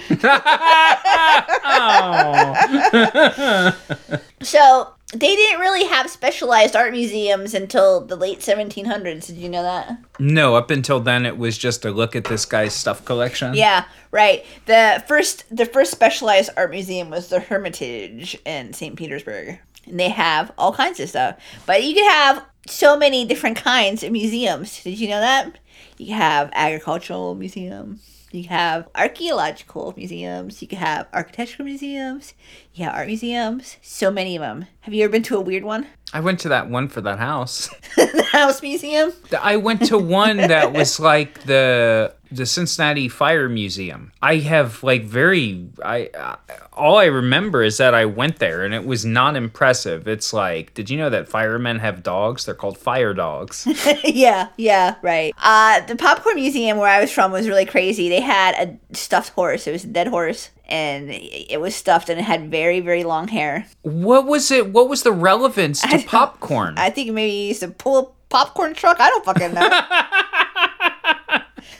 [1.62, 4.16] Oh.
[4.42, 9.26] So they didn't really have specialized art museums until the late 1700s.
[9.26, 9.98] Did you know that?
[10.18, 13.54] No, up until then it was just a look at this guy's stuff collection.
[13.54, 14.44] Yeah, right.
[14.66, 18.96] The first the first specialized art museum was the Hermitage in St.
[18.96, 19.58] Petersburg.
[19.86, 21.36] And they have all kinds of stuff.
[21.66, 24.82] But you could have so many different kinds of museums.
[24.82, 25.58] Did you know that?
[25.98, 28.00] You have agricultural museum.
[28.32, 30.62] You have archaeological museums.
[30.62, 32.34] You can have architectural museums.
[32.74, 33.76] You have art museums.
[33.82, 34.66] So many of them.
[34.80, 35.86] Have you ever been to a weird one?
[36.12, 37.68] I went to that one for that house.
[37.96, 39.12] the House Museum?
[39.38, 44.12] I went to one that was like the the Cincinnati Fire Museum.
[44.22, 46.36] I have like very I uh,
[46.72, 50.08] all I remember is that I went there and it was not impressive.
[50.08, 52.44] It's like, did you know that firemen have dogs?
[52.44, 53.66] They're called fire dogs.
[54.04, 55.34] yeah, yeah, right.
[55.38, 58.08] Uh, the popcorn museum where I was from was really crazy.
[58.08, 59.66] They had a stuffed horse.
[59.66, 63.28] It was a dead horse, and it was stuffed, and it had very, very long
[63.28, 63.66] hair.
[63.82, 64.70] what was it?
[64.70, 66.74] What was the relevance to popcorn?
[66.78, 68.98] I think maybe he used to pull a popcorn truck.
[69.00, 69.68] I don't fucking know.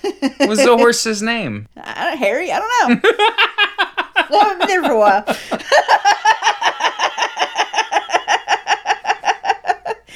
[0.03, 1.69] What was the horse's name?
[1.77, 2.51] Harry.
[2.53, 3.11] I don't know.
[4.17, 5.25] I haven't been there for a while.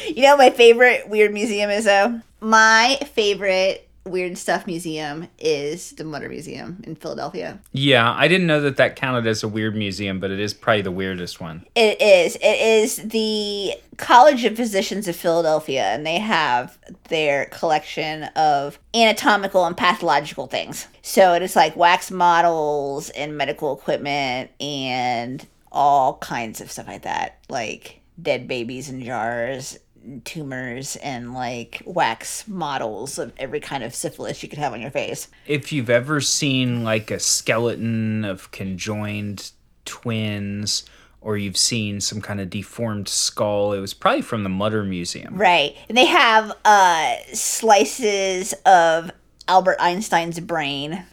[0.14, 2.20] you know, my favorite weird museum is though.
[2.41, 7.59] My favorite weird stuff museum is the Mutter Museum in Philadelphia.
[7.73, 10.83] Yeah, I didn't know that that counted as a weird museum, but it is probably
[10.83, 11.67] the weirdest one.
[11.75, 12.37] It is.
[12.37, 16.79] It is the College of Physicians of Philadelphia, and they have
[17.09, 20.87] their collection of anatomical and pathological things.
[21.03, 27.03] So it is like wax models and medical equipment and all kinds of stuff like
[27.03, 29.79] that, like dead babies in jars.
[30.25, 34.91] Tumors and like wax models of every kind of syphilis you could have on your
[34.91, 35.29] face.
[35.47, 39.51] if you've ever seen like a skeleton of conjoined
[39.85, 40.85] twins
[41.21, 45.35] or you've seen some kind of deformed skull it was probably from the mutter museum
[45.37, 45.75] Right.
[45.89, 49.11] And they have uh slices of
[49.49, 51.05] Albert Einstein's brain.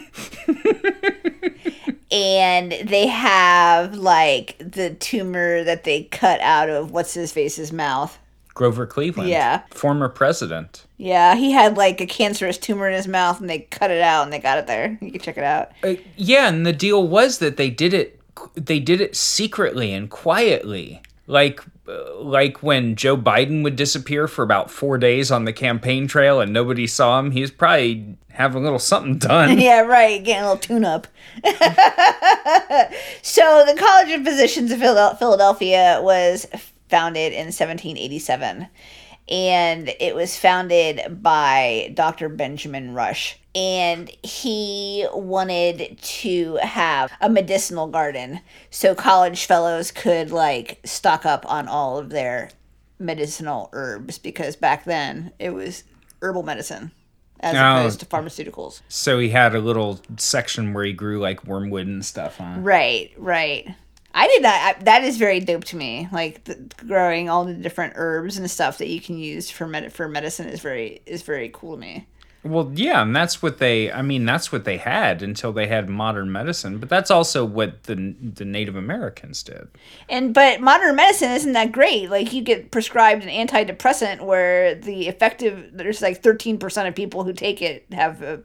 [2.10, 8.18] and they have like the tumor that they cut out of what's his face's mouth.
[8.54, 9.62] Grover cleveland Yeah.
[9.70, 13.90] former president Yeah, he had like a cancerous tumor in his mouth and they cut
[13.90, 14.96] it out and they got it there.
[15.00, 15.72] You can check it out.
[15.82, 18.20] Uh, yeah and the deal was that they did it
[18.54, 24.42] they did it secretly and quietly like uh, like when Joe Biden would disappear for
[24.42, 28.62] about 4 days on the campaign trail and nobody saw him he was probably having
[28.62, 30.22] a little something done Yeah, right.
[30.22, 31.06] Getting a little tune up.
[33.22, 36.46] so, the College of Physicians of Philadelphia was
[36.94, 38.68] founded in 1787.
[39.28, 42.28] And it was founded by Dr.
[42.28, 43.36] Benjamin Rush.
[43.54, 48.40] And he wanted to have a medicinal garden
[48.70, 52.50] so college fellows could, like, stock up on all of their
[53.00, 55.82] medicinal herbs because back then it was
[56.22, 56.92] herbal medicine
[57.40, 57.80] as Oh.
[57.80, 58.80] opposed to pharmaceuticals.
[58.88, 63.10] so he had a little section where he grew like wormwood and stuff huh Right,
[63.18, 63.68] right.
[64.16, 64.54] I did not.
[64.54, 66.08] I, that is very dope to me.
[66.12, 66.54] Like the,
[66.86, 70.48] growing all the different herbs and stuff that you can use for med- for medicine
[70.48, 72.06] is very is very cool to me.
[72.44, 73.90] Well, yeah, and that's what they.
[73.90, 76.78] I mean, that's what they had until they had modern medicine.
[76.78, 79.66] But that's also what the the Native Americans did.
[80.10, 82.10] And but modern medicine isn't that great.
[82.10, 87.24] Like you get prescribed an antidepressant where the effective there's like thirteen percent of people
[87.24, 88.42] who take it have a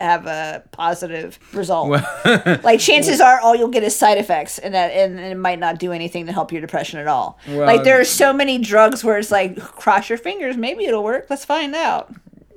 [0.00, 1.90] have a positive result.
[2.62, 5.58] like chances are all you'll get is side effects and that and, and it might
[5.58, 7.38] not do anything to help your depression at all.
[7.48, 11.04] Well, like there are so many drugs where it's like cross your fingers, maybe it'll
[11.04, 11.26] work.
[11.28, 12.12] Let's find out.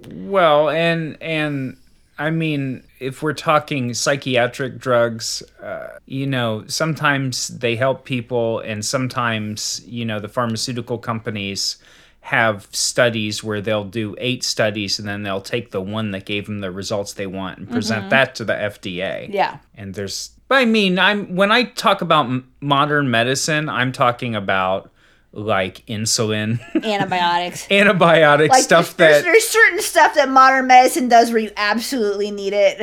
[0.09, 1.77] Well, and and
[2.17, 8.85] I mean, if we're talking psychiatric drugs, uh, you know, sometimes they help people, and
[8.85, 11.77] sometimes you know the pharmaceutical companies
[12.23, 16.45] have studies where they'll do eight studies and then they'll take the one that gave
[16.45, 18.09] them the results they want and present mm-hmm.
[18.09, 19.31] that to the FDA.
[19.31, 19.57] Yeah.
[19.75, 24.91] and there's but i mean i'm when i talk about modern medicine i'm talking about
[25.33, 27.67] like insulin, Antibiotics.
[27.71, 32.29] antibiotic Like stuff there's, that there's certain stuff that modern medicine does where you absolutely
[32.29, 32.79] need it.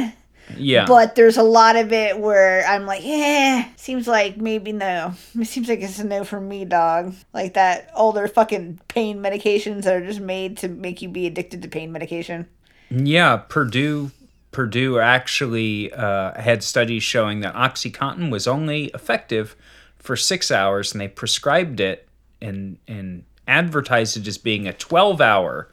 [0.56, 0.86] Yeah.
[0.86, 5.14] But there's a lot of it where I'm like, eh, seems like maybe no.
[5.38, 7.14] It seems like it's a no for me, dog.
[7.32, 11.62] Like that older fucking pain medications that are just made to make you be addicted
[11.62, 12.48] to pain medication.
[12.90, 14.10] Yeah, Purdue
[14.52, 19.54] Purdue actually uh, had studies showing that OxyContin was only effective
[19.96, 22.08] for six hours, and they prescribed it
[22.40, 25.68] and and advertised it as being a twelve hour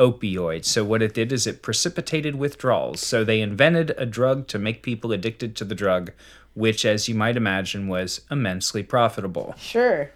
[0.00, 0.64] opioid.
[0.64, 3.00] So what it did is it precipitated withdrawals.
[3.00, 6.12] So they invented a drug to make people addicted to the drug,
[6.54, 9.54] which, as you might imagine, was immensely profitable.
[9.58, 10.10] Sure.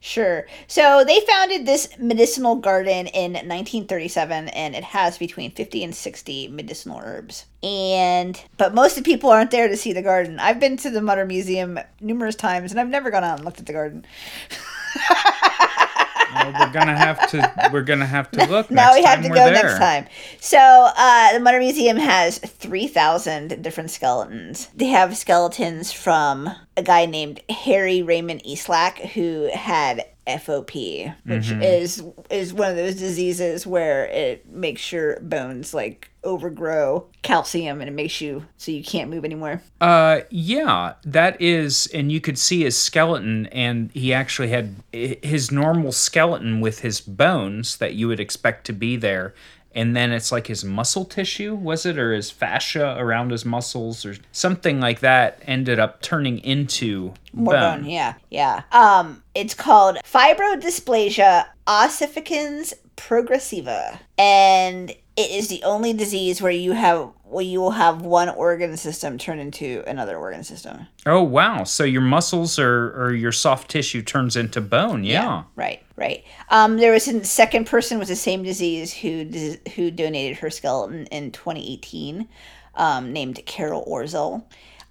[0.00, 0.46] Sure.
[0.68, 6.48] So they founded this medicinal garden in 1937 and it has between 50 and 60
[6.48, 7.46] medicinal herbs.
[7.64, 10.38] And but most of the people aren't there to see the garden.
[10.38, 13.58] I've been to the Mutter Museum numerous times and I've never gone out and looked
[13.58, 14.06] at the garden.
[16.34, 18.70] Well, we're gonna have to we're gonna have to look.
[18.70, 19.52] now we have to go there.
[19.52, 20.06] next time.
[20.40, 24.68] So uh, the Mutter Museum has 3,000 different skeletons.
[24.74, 31.62] They have skeletons from a guy named Harry Raymond Eastlack who had FOP, which Mm-hmm.
[31.62, 37.88] is is one of those diseases where it makes your bones like overgrow calcium and
[37.88, 39.62] it makes you so you can't move anymore.
[39.80, 45.50] Uh, yeah, that is, and you could see his skeleton, and he actually had his
[45.50, 49.32] normal skeleton with his bones that you would expect to be there,
[49.78, 54.04] and then it's like his muscle tissue, was it, or his fascia around his muscles,
[54.04, 58.62] or something like that, ended up turning into More bone, yeah, yeah.
[58.72, 67.10] Um, it's called fibrodysplasia ossificans progressiva, and it is the only disease where you have
[67.22, 70.88] where you will have one organ system turn into another organ system.
[71.06, 71.62] Oh wow!
[71.62, 75.04] So your muscles or or your soft tissue turns into bone.
[75.04, 75.44] Yeah.
[75.54, 76.24] Right, right.
[76.48, 79.28] Um, there was a second person with the same disease who
[79.74, 82.28] who donated her skeleton in 2018,
[82.76, 84.44] um, named Carol Orzel.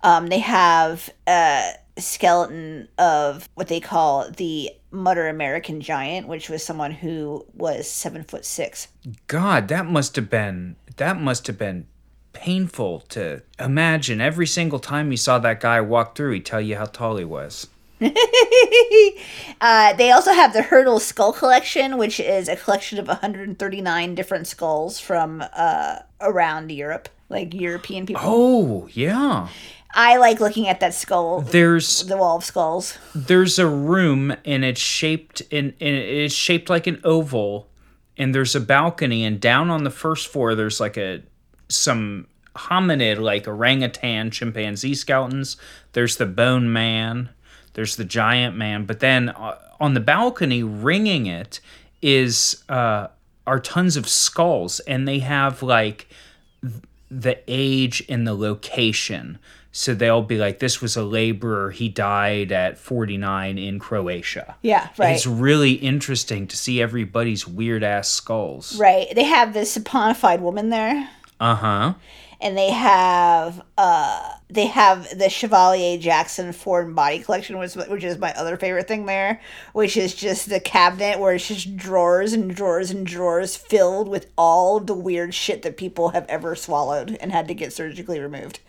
[0.03, 6.63] Um, they have a skeleton of what they call the Mutter American Giant, which was
[6.63, 8.89] someone who was seven foot six.
[9.27, 11.87] God, that must have been that must have been
[12.33, 14.21] painful to imagine.
[14.21, 17.25] Every single time you saw that guy walk through, he'd tell you how tall he
[17.25, 17.67] was.
[19.61, 24.47] uh, they also have the Hyrtl Skull Collection, which is a collection of 139 different
[24.47, 28.21] skulls from uh, around Europe, like European people.
[28.25, 29.47] Oh yeah.
[29.93, 32.97] I like looking at that skull, There's the wall of skulls.
[33.15, 37.69] there's a room and it's shaped in, in it's shaped like an oval
[38.17, 41.23] and there's a balcony and down on the first floor there's like a
[41.69, 45.55] some hominid like orangutan chimpanzee skeletons
[45.93, 47.29] there's the bone man
[47.78, 51.61] there's the giant man but then uh, on the balcony ringing it
[52.01, 53.07] is uh
[53.47, 56.09] are tons of skulls and they have like
[57.09, 59.39] the age and the location.
[59.71, 61.71] So they'll be like, this was a laborer.
[61.71, 64.55] He died at 49 in Croatia.
[64.61, 65.15] Yeah, right.
[65.15, 68.78] It's really interesting to see everybody's weird ass skulls.
[68.80, 69.07] right.
[69.15, 71.09] They have this saponified woman there,
[71.39, 71.93] Uh huh.
[72.39, 78.17] And they have uh they have the Chevalier Jackson foreign body collection, which which is
[78.17, 79.41] my other favorite thing there,
[79.73, 84.27] which is just the cabinet where it's just drawers and drawers and drawers filled with
[84.38, 88.59] all the weird shit that people have ever swallowed and had to get surgically removed.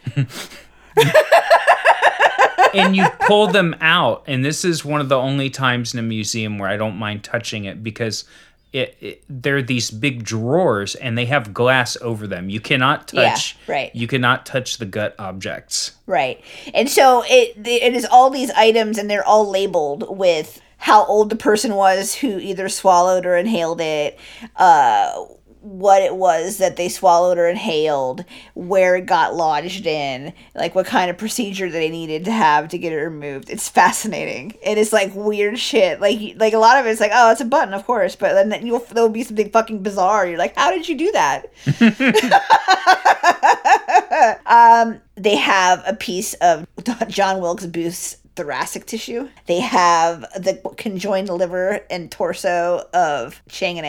[2.75, 6.03] and you pull them out, and this is one of the only times in a
[6.03, 8.25] museum where I don't mind touching it because.
[8.73, 12.51] It, it, they're these big drawers and they have glass over them.
[12.51, 13.57] You cannot Yeah, touch.
[13.67, 13.95] right.
[13.95, 15.93] You cannot touch the gut objects.
[16.07, 16.43] Right.
[16.75, 21.31] And so it it is all these items and they're all labeled with how old
[21.31, 24.19] the person was who either swallowed or inhaled it,
[24.57, 25.25] uh
[25.69, 30.87] what it was that they swallowed or inhaled, where it got lodged in, like what
[30.87, 33.51] kind of procedure they needed to have to get it removed.
[33.51, 34.55] It's fascinating.
[34.63, 36.01] It is like weird shit.
[36.01, 38.67] Like like a lot of it's like, oh, it's a button, of course, but then
[38.67, 40.27] you'll there'll be something fucking bizarre.
[40.27, 41.53] You're like, how did you do that?
[44.47, 46.67] um, they have a piece of
[47.09, 49.29] John Wilkes Booth's thoracic tissue.
[49.47, 53.87] They have the conjoined liver and torso of Chang and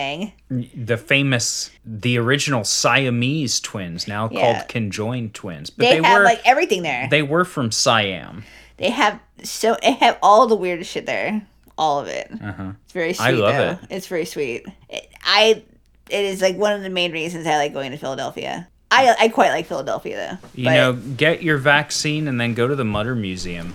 [0.50, 0.70] Eng.
[0.74, 4.40] the famous the original Siamese twins now Yeah.
[4.54, 7.08] called conjoined twins but They, they, have were like everything there.
[7.10, 8.44] They, were from Siam
[8.76, 11.46] They have so they have all the weirdest shit there.
[11.78, 12.30] All of it.
[12.42, 12.72] uh-huh.
[12.84, 13.24] It's very sweet.
[13.26, 13.84] I love though.
[13.84, 13.96] it.
[13.96, 14.66] It's very sweet.
[14.90, 15.62] It, I.
[16.10, 18.68] It is like one of the main reasons I like going to Philadelphia.
[18.90, 20.48] I I quite like Philadelphia though.
[20.60, 23.72] you know get your vaccine and then go to the Mutter Museum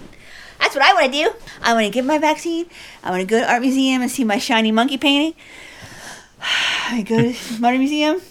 [0.59, 1.31] That's what I want to do.
[1.61, 2.65] I want to get my vaccine.
[3.03, 5.33] I want to go to art museum and see my shiny monkey painting.
[6.41, 8.21] I go to modern museum.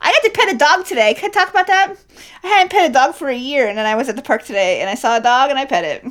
[0.00, 1.14] I got to pet a dog today.
[1.14, 1.94] Can I talk about that?
[2.42, 4.44] I hadn't pet a dog for a year, and then I was at the park
[4.44, 6.04] today, and I saw a dog, and I pet it.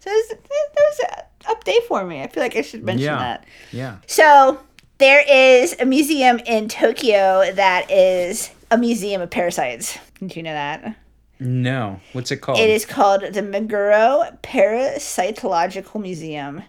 [0.00, 0.38] so that
[0.74, 2.22] was an update for me.
[2.22, 3.18] I feel like I should mention Yeah.
[3.18, 3.44] that.
[3.72, 3.96] Yeah.
[4.06, 4.60] So
[4.98, 9.98] there is a museum in Tokyo that is a museum of parasites.
[10.20, 10.96] Did you know that?
[11.38, 12.00] No.
[12.12, 12.58] What's it called?
[12.58, 16.62] It is called the Meguro Parasitological Museum.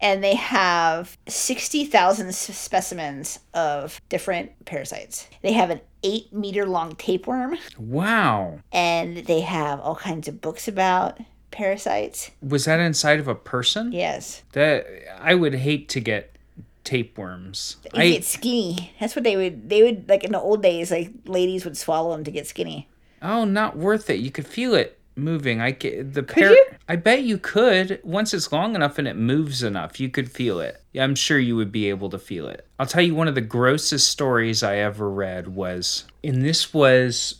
[0.00, 5.26] And they have 60,000 s- specimens of different parasites.
[5.42, 8.60] They have an eight meter long tapeworm, Wow.
[8.72, 11.18] and they have all kinds of books about
[11.50, 12.30] parasites.
[12.40, 13.90] Was that inside of a person?
[13.90, 14.44] Yes.
[14.52, 14.86] That
[15.20, 16.36] I would hate to get
[16.84, 17.78] tapeworms.
[17.92, 18.92] They I get skinny.
[19.00, 22.12] That's what they would, they would, like in the old days, like ladies would swallow
[22.12, 22.88] them to get skinny.
[23.22, 24.20] Oh, not worth it.
[24.20, 25.60] You could feel it moving.
[25.60, 26.66] I ca- the Could par- you?
[26.88, 28.00] I bet you could.
[28.04, 30.80] Once it's long enough and it moves enough, you could feel it.
[30.92, 32.66] Yeah, I'm sure you would be able to feel it.
[32.78, 37.36] I'll tell you one of the grossest stories I ever read was, and this was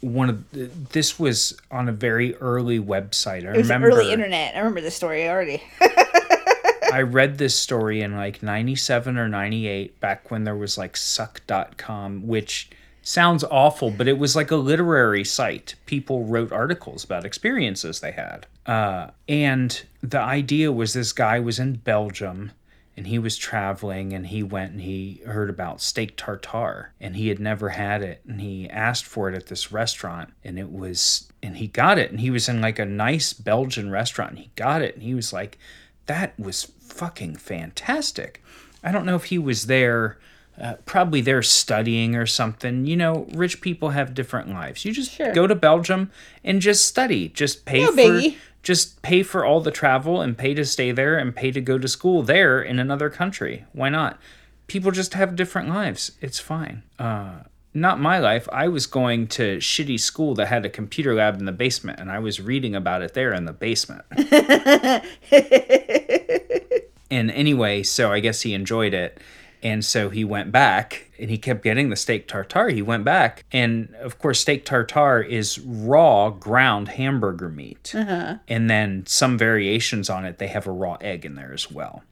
[0.00, 3.46] one of the, this was on a very early website.
[3.46, 4.54] I It was remember early internet.
[4.54, 5.62] I remember the story already.
[6.92, 12.26] I read this story in like 97 or 98 back when there was like suck.com
[12.26, 12.70] which
[13.10, 15.74] sounds awful but it was like a literary site.
[15.86, 18.46] People wrote articles about experiences they had.
[18.66, 22.52] Uh, and the idea was this guy was in belgium
[22.96, 27.28] and he was traveling and he went and he heard about steak tartare and he
[27.28, 28.20] had never had it.
[28.28, 32.10] And he asked for it at this restaurant and it was and he got it.
[32.10, 34.94] And he was in like a nice belgian restaurant and he got it.
[34.94, 35.58] And he was like
[36.06, 38.42] that was fucking fantastic.
[38.84, 40.18] I don't know if he was there
[40.60, 45.10] uh, probably there studying or something you know rich people have different lives you just
[45.12, 45.32] Sure.
[45.32, 46.10] go to belgium
[46.44, 48.36] and just study just pay No for biggie.
[48.62, 51.78] just pay for all the travel and pay to stay there and pay to go
[51.78, 53.64] to school there in another country.
[53.72, 54.18] Why not?
[54.66, 56.12] People just have different lives.
[56.20, 56.82] It's fine.
[56.98, 58.46] Uh, not my life.
[58.52, 62.10] I was going to shitty school that had a computer lab in the basement, and
[62.10, 64.02] I was reading about it there in the basement.
[67.10, 69.18] and anyway, so I guess he enjoyed it.
[69.62, 72.70] And so he went back and he kept getting the steak tartare.
[72.70, 73.44] He went back.
[73.52, 77.92] And of course, steak tartare is raw ground hamburger meat.
[77.94, 78.36] Uh-huh.
[78.48, 82.02] And then some variations on it, they have a raw egg in there as well.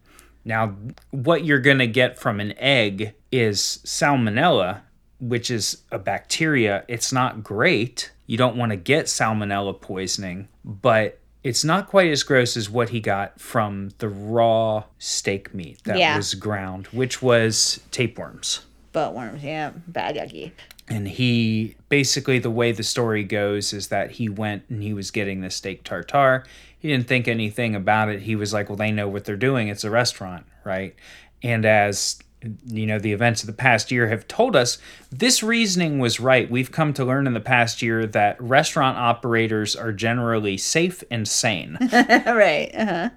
[0.45, 0.75] Now,
[1.11, 4.81] what you're going to get from an egg is salmonella,
[5.21, 6.85] which is a bacteria.
[6.89, 8.13] It's not great.
[8.27, 11.19] You don't want to get salmonella poisoning, but
[11.49, 15.97] it's not quite as gross as what he got from the raw steak meat that
[15.99, 16.15] Yeah.
[16.17, 18.67] was ground, which was tapeworms.
[18.93, 19.71] Butt worms, yeah.
[19.87, 20.53] Bad yucky.
[20.89, 25.11] And he basically, the way the story goes is that he went and he was
[25.11, 26.45] getting the steak tartare.
[26.79, 28.21] He didn't think anything about it.
[28.23, 29.69] He was like, well, they know what they're doing.
[29.69, 30.95] It's a restaurant, right?
[31.43, 32.19] And as
[32.67, 34.79] you know, the events of the past year have told us
[35.11, 36.51] this reasoning was right.
[36.51, 41.27] We've come to learn in the past year that restaurant operators are generally safe and
[41.27, 41.77] sane.
[41.93, 43.11] right Uh-huh.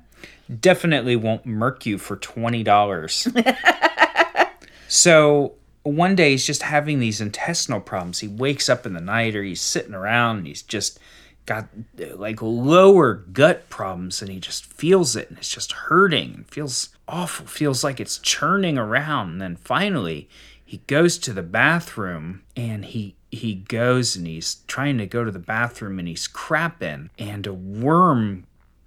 [0.59, 3.27] definitely won't murk you for twenty dollars.
[4.87, 5.53] so
[5.83, 8.19] one day he's just having these intestinal problems.
[8.19, 10.99] He wakes up in the night or he's sitting around and he's just
[11.47, 11.67] got
[12.15, 16.89] like lower gut problems and he just feels it and it's just hurting and feels
[17.11, 19.31] awful, feels like it's churning around.
[19.31, 20.29] And then finally
[20.63, 25.31] he goes to the bathroom and he he goes and he's trying to go to
[25.31, 28.45] the bathroom and he's crapping and a worm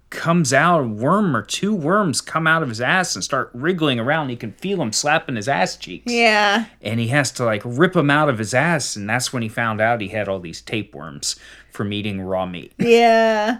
[0.09, 3.99] comes out, a worm or two worms come out of his ass and start wriggling
[3.99, 4.29] around.
[4.29, 6.11] He can feel them slapping his ass cheeks.
[6.11, 6.65] Yeah.
[6.81, 8.95] And he has to like rip them out of his ass.
[8.95, 11.35] And that's when he found out he had all these tapeworms
[11.71, 12.73] from eating raw meat.
[12.79, 13.59] Yeah.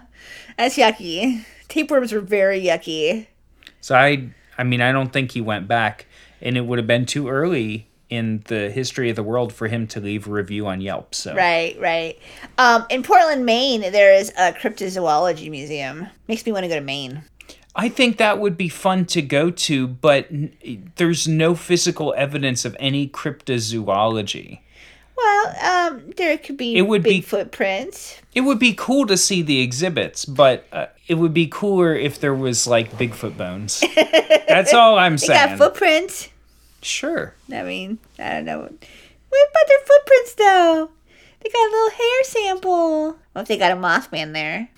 [0.56, 1.44] That's yucky.
[1.68, 3.26] Tapeworms were very yucky.
[3.80, 6.06] So I, I mean, I don't think he went back.
[6.42, 9.86] And it would have been too early in the history of the world for him
[9.88, 11.14] to leave a review on Yelp.
[11.14, 12.18] So Right, right.
[12.58, 16.06] Um, in Portland, Maine, there is a cryptozoology museum.
[16.28, 17.24] Makes me want to go to Maine.
[17.74, 22.64] I think that would be fun to go to, but n- there's no physical evidence
[22.64, 24.60] of any cryptozoology.
[25.16, 25.56] Well,
[25.92, 28.20] um, there could be It would big be- footprints.
[28.34, 32.20] It would be cool to see the exhibits, but uh, it would be cooler if
[32.20, 33.82] there was like Bigfoot bones.
[34.48, 35.48] That's all I'm They saying.
[35.50, 36.28] got footprints.
[36.82, 37.34] sure.
[37.52, 38.60] I mean, I don't know.
[38.60, 40.90] What about their footprints, though?
[41.42, 43.18] They got a little hair sample.
[43.32, 44.68] What if they got a Mothman there?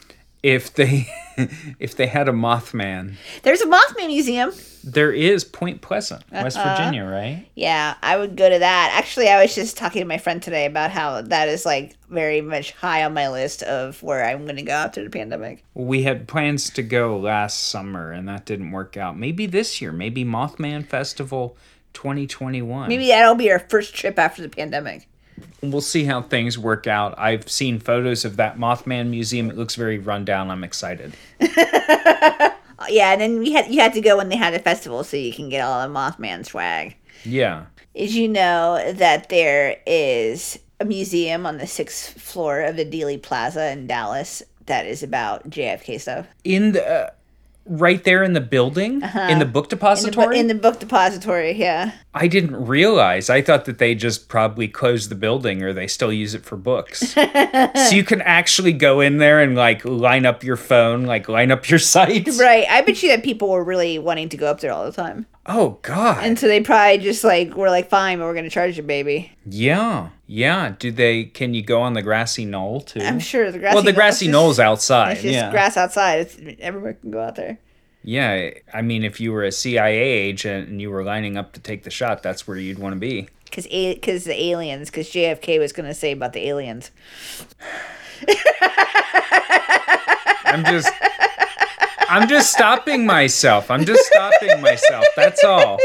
[0.54, 1.08] If they
[1.78, 3.14] if they had a Mothman.
[3.42, 4.52] There's a Mothman museum.
[4.84, 6.76] There is Point Pleasant, West Uh-huh.
[6.76, 7.46] Virginia, right?
[7.54, 8.92] Yeah, I would go to that.
[8.96, 12.40] Actually, I was just talking to my friend today about how that is like very
[12.40, 15.64] much high on my list of where I'm going to go after the pandemic.
[15.74, 19.18] We had plans to go last summer and that didn't work out.
[19.18, 21.56] Maybe this year, maybe Mothman Festival
[21.92, 22.88] 2021.
[22.88, 25.08] Maybe that'll be our first trip after the pandemic.
[25.62, 27.18] We'll see how things work out.
[27.18, 29.50] I've seen photos of that Mothman museum.
[29.50, 30.50] It looks very rundown.
[30.50, 31.14] I'm excited.
[32.88, 35.16] Yeah, and then we had you had to go when they had a festival so
[35.16, 36.96] you can get all the Mothman swag.
[37.24, 37.66] Yeah.
[37.94, 43.20] Did you know that there is a museum on the sixth floor of the Dealey
[43.20, 46.26] Plaza in Dallas that is about JFK stuff?
[46.44, 47.10] In the uh,
[47.68, 49.30] right there in the building, in the book Uh-huh.
[49.32, 50.38] In the, bu- depository.
[50.38, 51.92] in the book depository, yeah.
[52.14, 53.28] I didn't realize.
[53.30, 56.56] I thought that they just probably closed the building or they still use it for
[56.56, 57.12] books.
[57.12, 61.50] so you can actually go in there and like line up your phone, like line
[61.50, 62.40] up your sights.
[62.40, 62.66] Right.
[62.68, 65.26] I bet you that people were really wanting to go up there all the time.
[65.46, 66.24] Oh god.
[66.24, 69.32] And so they probably just like were like, fine, but we're gonna charge you, baby.
[69.46, 70.10] yeah.
[70.30, 70.74] Yeah.
[70.78, 73.00] Do they can you go on the grassy knoll too?
[73.00, 75.12] I'm sure the grassy well, the knoll- grassy it's knoll's just- outside.
[75.12, 75.50] It's just yeah.
[75.50, 76.20] grass outside.
[76.20, 77.58] It's, everyone can go out there.
[78.04, 78.50] yeah.
[78.72, 81.82] I mean, if you were a CIA agent and you were lining up to take
[81.82, 83.28] the shot, that's where you'd want to be.
[83.50, 84.90] Cause, a- cause the aliens.
[84.90, 86.90] Cause JFK was gonna say about the aliens.
[90.44, 90.92] I'm just.
[92.10, 93.70] I'm just stopping myself.
[93.70, 95.04] I'm just stopping myself.
[95.14, 95.78] That's all.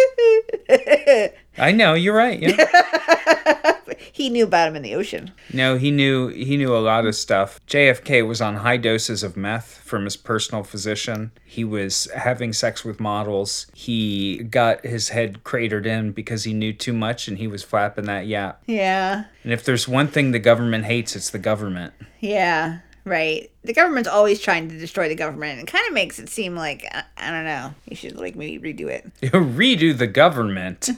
[1.57, 2.39] I know you're right.
[2.39, 3.73] Yeah.
[4.13, 5.31] He knew about him in the ocean.
[5.51, 7.59] No, he knew he knew a lot of stuff.
[7.65, 11.31] JFK was on high doses of meth from his personal physician.
[11.43, 13.65] He was having sex with models.
[13.73, 18.05] He got his head cratered in because he knew too much and he was flapping
[18.05, 18.61] that yap.
[18.67, 19.25] Yeah.
[19.43, 21.93] And if there's one thing the government hates, it's the government.
[22.19, 22.79] Yeah.
[23.05, 23.51] Right.
[23.63, 25.59] The government's always trying to destroy the government.
[25.59, 27.73] It kind of makes it seem like I, I don't know.
[27.89, 29.11] You should like maybe redo it.
[29.21, 30.89] Redo the government.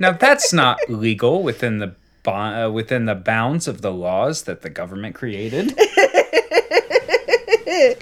[0.00, 4.62] now that's not legal within the bo- uh, within the bounds of the laws that
[4.62, 5.78] the government created.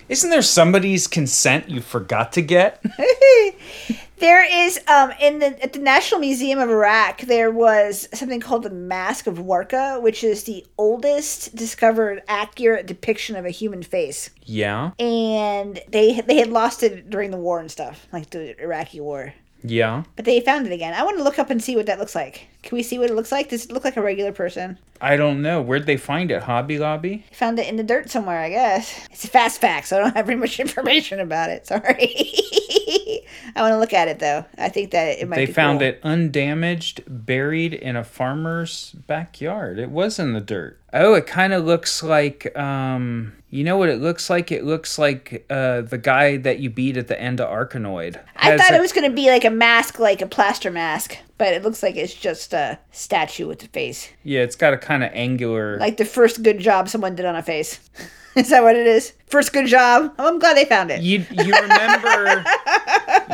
[0.08, 2.82] Isn't there somebody's consent you forgot to get?
[4.20, 8.62] There is um in the at the National Museum of Iraq there was something called
[8.62, 14.30] the Mask of Warka, which is the oldest discovered accurate depiction of a human face.
[14.44, 14.92] Yeah.
[14.98, 19.32] And they they had lost it during the war and stuff, like the Iraqi war.
[19.62, 20.04] Yeah.
[20.16, 20.94] But they found it again.
[20.94, 22.48] I want to look up and see what that looks like.
[22.62, 23.48] Can we see what it looks like?
[23.48, 24.78] Does it look like a regular person?
[25.00, 25.62] I don't know.
[25.62, 26.42] Where'd they find it?
[26.42, 27.24] Hobby Lobby?
[27.32, 29.06] Found it in the dirt somewhere, I guess.
[29.10, 31.66] It's a fast fact, so I don't have very much information about it.
[31.66, 32.14] Sorry.
[33.56, 34.44] I want to look at it though.
[34.58, 35.36] I think that it might.
[35.36, 35.88] They found cool.
[35.88, 39.78] it undamaged, buried in a farmer's backyard.
[39.78, 40.78] It was in the dirt.
[40.92, 44.52] Oh, it kind of looks like um you know what it looks like?
[44.52, 48.20] It looks like uh the guy that you beat at the end of Arkanoid.
[48.36, 51.18] I thought a- it was going to be like a mask, like a plaster mask,
[51.40, 54.10] but it looks like it's just a statue with a face.
[54.24, 57.34] Yeah, it's got a kind of angular Like the first good job someone did on
[57.34, 57.80] a face.
[58.36, 59.14] is that what it is?
[59.26, 60.12] First good job?
[60.18, 61.00] Oh, I'm glad they found it.
[61.00, 62.44] You you remember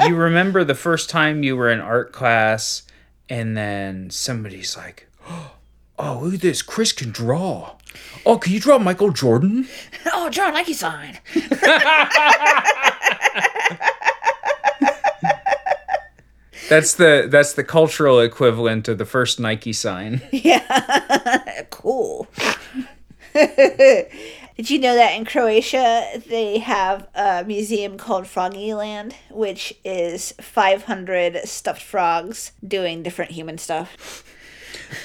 [0.07, 2.84] you remember the first time you were in art class
[3.28, 5.09] and then somebody's like,
[5.98, 6.62] "Oh, look at this.
[6.62, 7.72] Chris can draw."
[8.24, 9.66] Oh, can you draw Michael Jordan?
[10.12, 11.18] Oh, John Nike sign.
[16.68, 20.22] That's the that's the cultural equivalent of the first Nike sign.
[20.32, 21.62] Yeah.
[21.70, 22.28] cool.
[23.34, 31.46] Did you know that in Croatia they have a museum called Froggyland, which is 500
[31.46, 34.24] stuffed frogs doing different human stuff?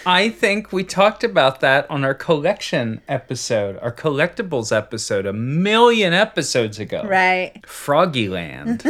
[0.05, 6.13] I think we talked about that on our collection episode, our collectibles episode, a million
[6.13, 7.03] episodes ago.
[7.03, 7.61] Right.
[7.63, 8.83] Froggyland.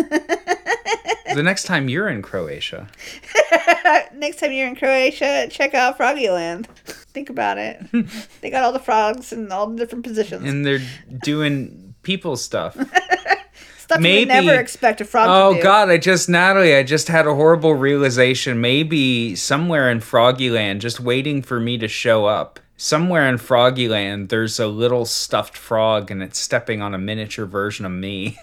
[1.35, 2.87] The next time you're in Croatia.
[4.13, 6.65] Next time you're in Croatia, check out Froggyland.
[6.85, 7.83] Think about it.
[8.41, 10.47] they got all the frogs in all the different positions.
[10.47, 10.81] And they're
[11.23, 12.75] doing people stuff.
[13.77, 15.63] Stuff you maybe- would never expect a frog Oh to do.
[15.63, 15.89] God!
[15.89, 18.61] I just Natalie, I just had a horrible realization.
[18.61, 22.59] Maybe somewhere in Froggyland, just waiting for me to show up.
[22.77, 27.85] Somewhere in Froggyland, there's a little stuffed frog, and it's stepping on a miniature version
[27.85, 28.37] of me.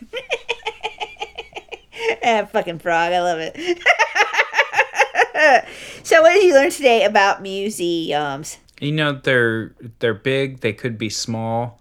[2.22, 3.12] Eh, fucking frog.
[3.12, 3.56] I love it.
[6.02, 8.58] so, what did you learn today about museums?
[8.80, 10.60] you know, they're they're big.
[10.60, 11.77] They could be small,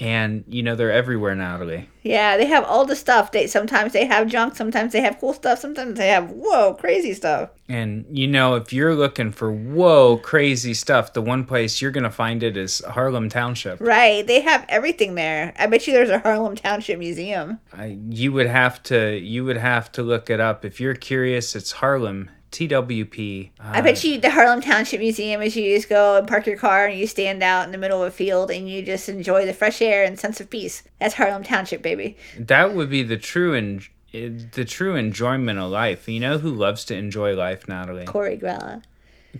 [0.00, 1.88] And you know they're everywhere, Natalie.
[2.02, 3.32] Yeah, they have all the stuff.
[3.32, 7.14] They sometimes they have junk, sometimes they have cool stuff, sometimes they have whoa crazy
[7.14, 7.50] stuff.
[7.68, 12.10] And you know, if you're looking for whoa crazy stuff, the one place you're gonna
[12.10, 13.80] find it is Harlem Township.
[13.80, 15.52] Right, they have everything there.
[15.58, 17.58] I bet you there's a Harlem Township museum.
[17.72, 21.56] I, you would have to you would have to look it up if you're curious.
[21.56, 23.50] It's Harlem TWP.
[23.60, 26.56] Uh, I bet you the Harlem Township Museum is you just go and park your
[26.56, 29.46] car and you stand out in the middle of a field and you just enjoy
[29.46, 30.82] the fresh air and sense of peace.
[31.00, 32.16] That's Harlem Township, baby.
[32.38, 33.82] that would be the true and
[34.12, 36.08] the true enjoyment of life.
[36.08, 38.06] You know who loves to enjoy life, Natalie?
[38.06, 38.82] Corey Grella.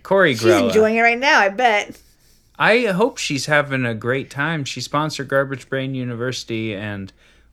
[0.02, 0.61] Corey Grella.
[0.61, 1.98] She's enjoying it right now, I bet.
[2.59, 4.64] I hope she's having a great time.
[4.64, 7.12] She sponsored Garbage Brain University, and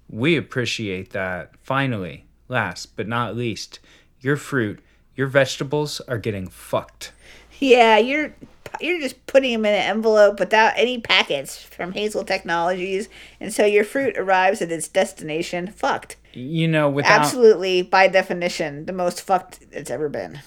[0.10, 1.52] we appreciate that.
[1.62, 3.80] Finally, last but not least,
[4.20, 4.80] your fruit,
[5.16, 7.12] your vegetables are getting fucked.
[7.60, 8.36] Yeah, you're
[8.82, 13.08] you're just putting them in an envelope without any packets from Hazel Technologies,
[13.40, 16.18] and so your fruit arrives at its destination fucked.
[16.34, 20.40] You know, without Absolutely, by definition, the most fucked it's ever been.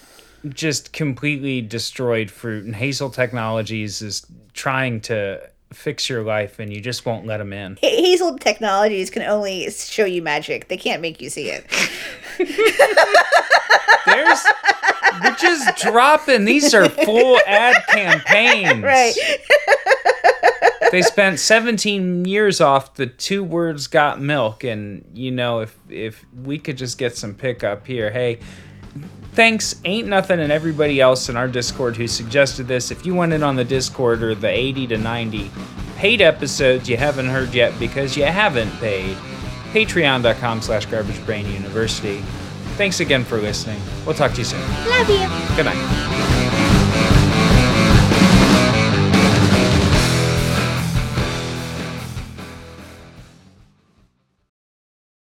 [0.49, 5.41] just completely destroyed fruit, and Hazel Technologies is trying to
[5.71, 7.77] fix your life, and you just won't let them in.
[7.81, 11.65] Hazel Technologies can only show you magic; they can't make you see it.
[14.05, 14.45] There's.
[15.23, 16.45] We're just dropping.
[16.45, 18.83] These are full ad campaigns.
[18.83, 19.15] Right.
[20.91, 26.25] they spent 17 years off the two words got milk and you know if if
[26.43, 28.39] we could just get some pickup here hey
[29.39, 29.79] thanks.
[29.85, 32.91] Ain't nothing and everybody else in our discord who suggested this.
[32.91, 35.49] If you want it on the discord or the 80 to 90
[35.95, 39.15] paid episodes you haven't heard yet because you haven't paid
[39.71, 42.17] patreon.com slash garbage brain university.
[42.75, 43.81] Thanks again for listening.
[44.05, 44.59] We'll talk to you soon.
[44.59, 45.55] Love you.
[45.55, 46.68] good night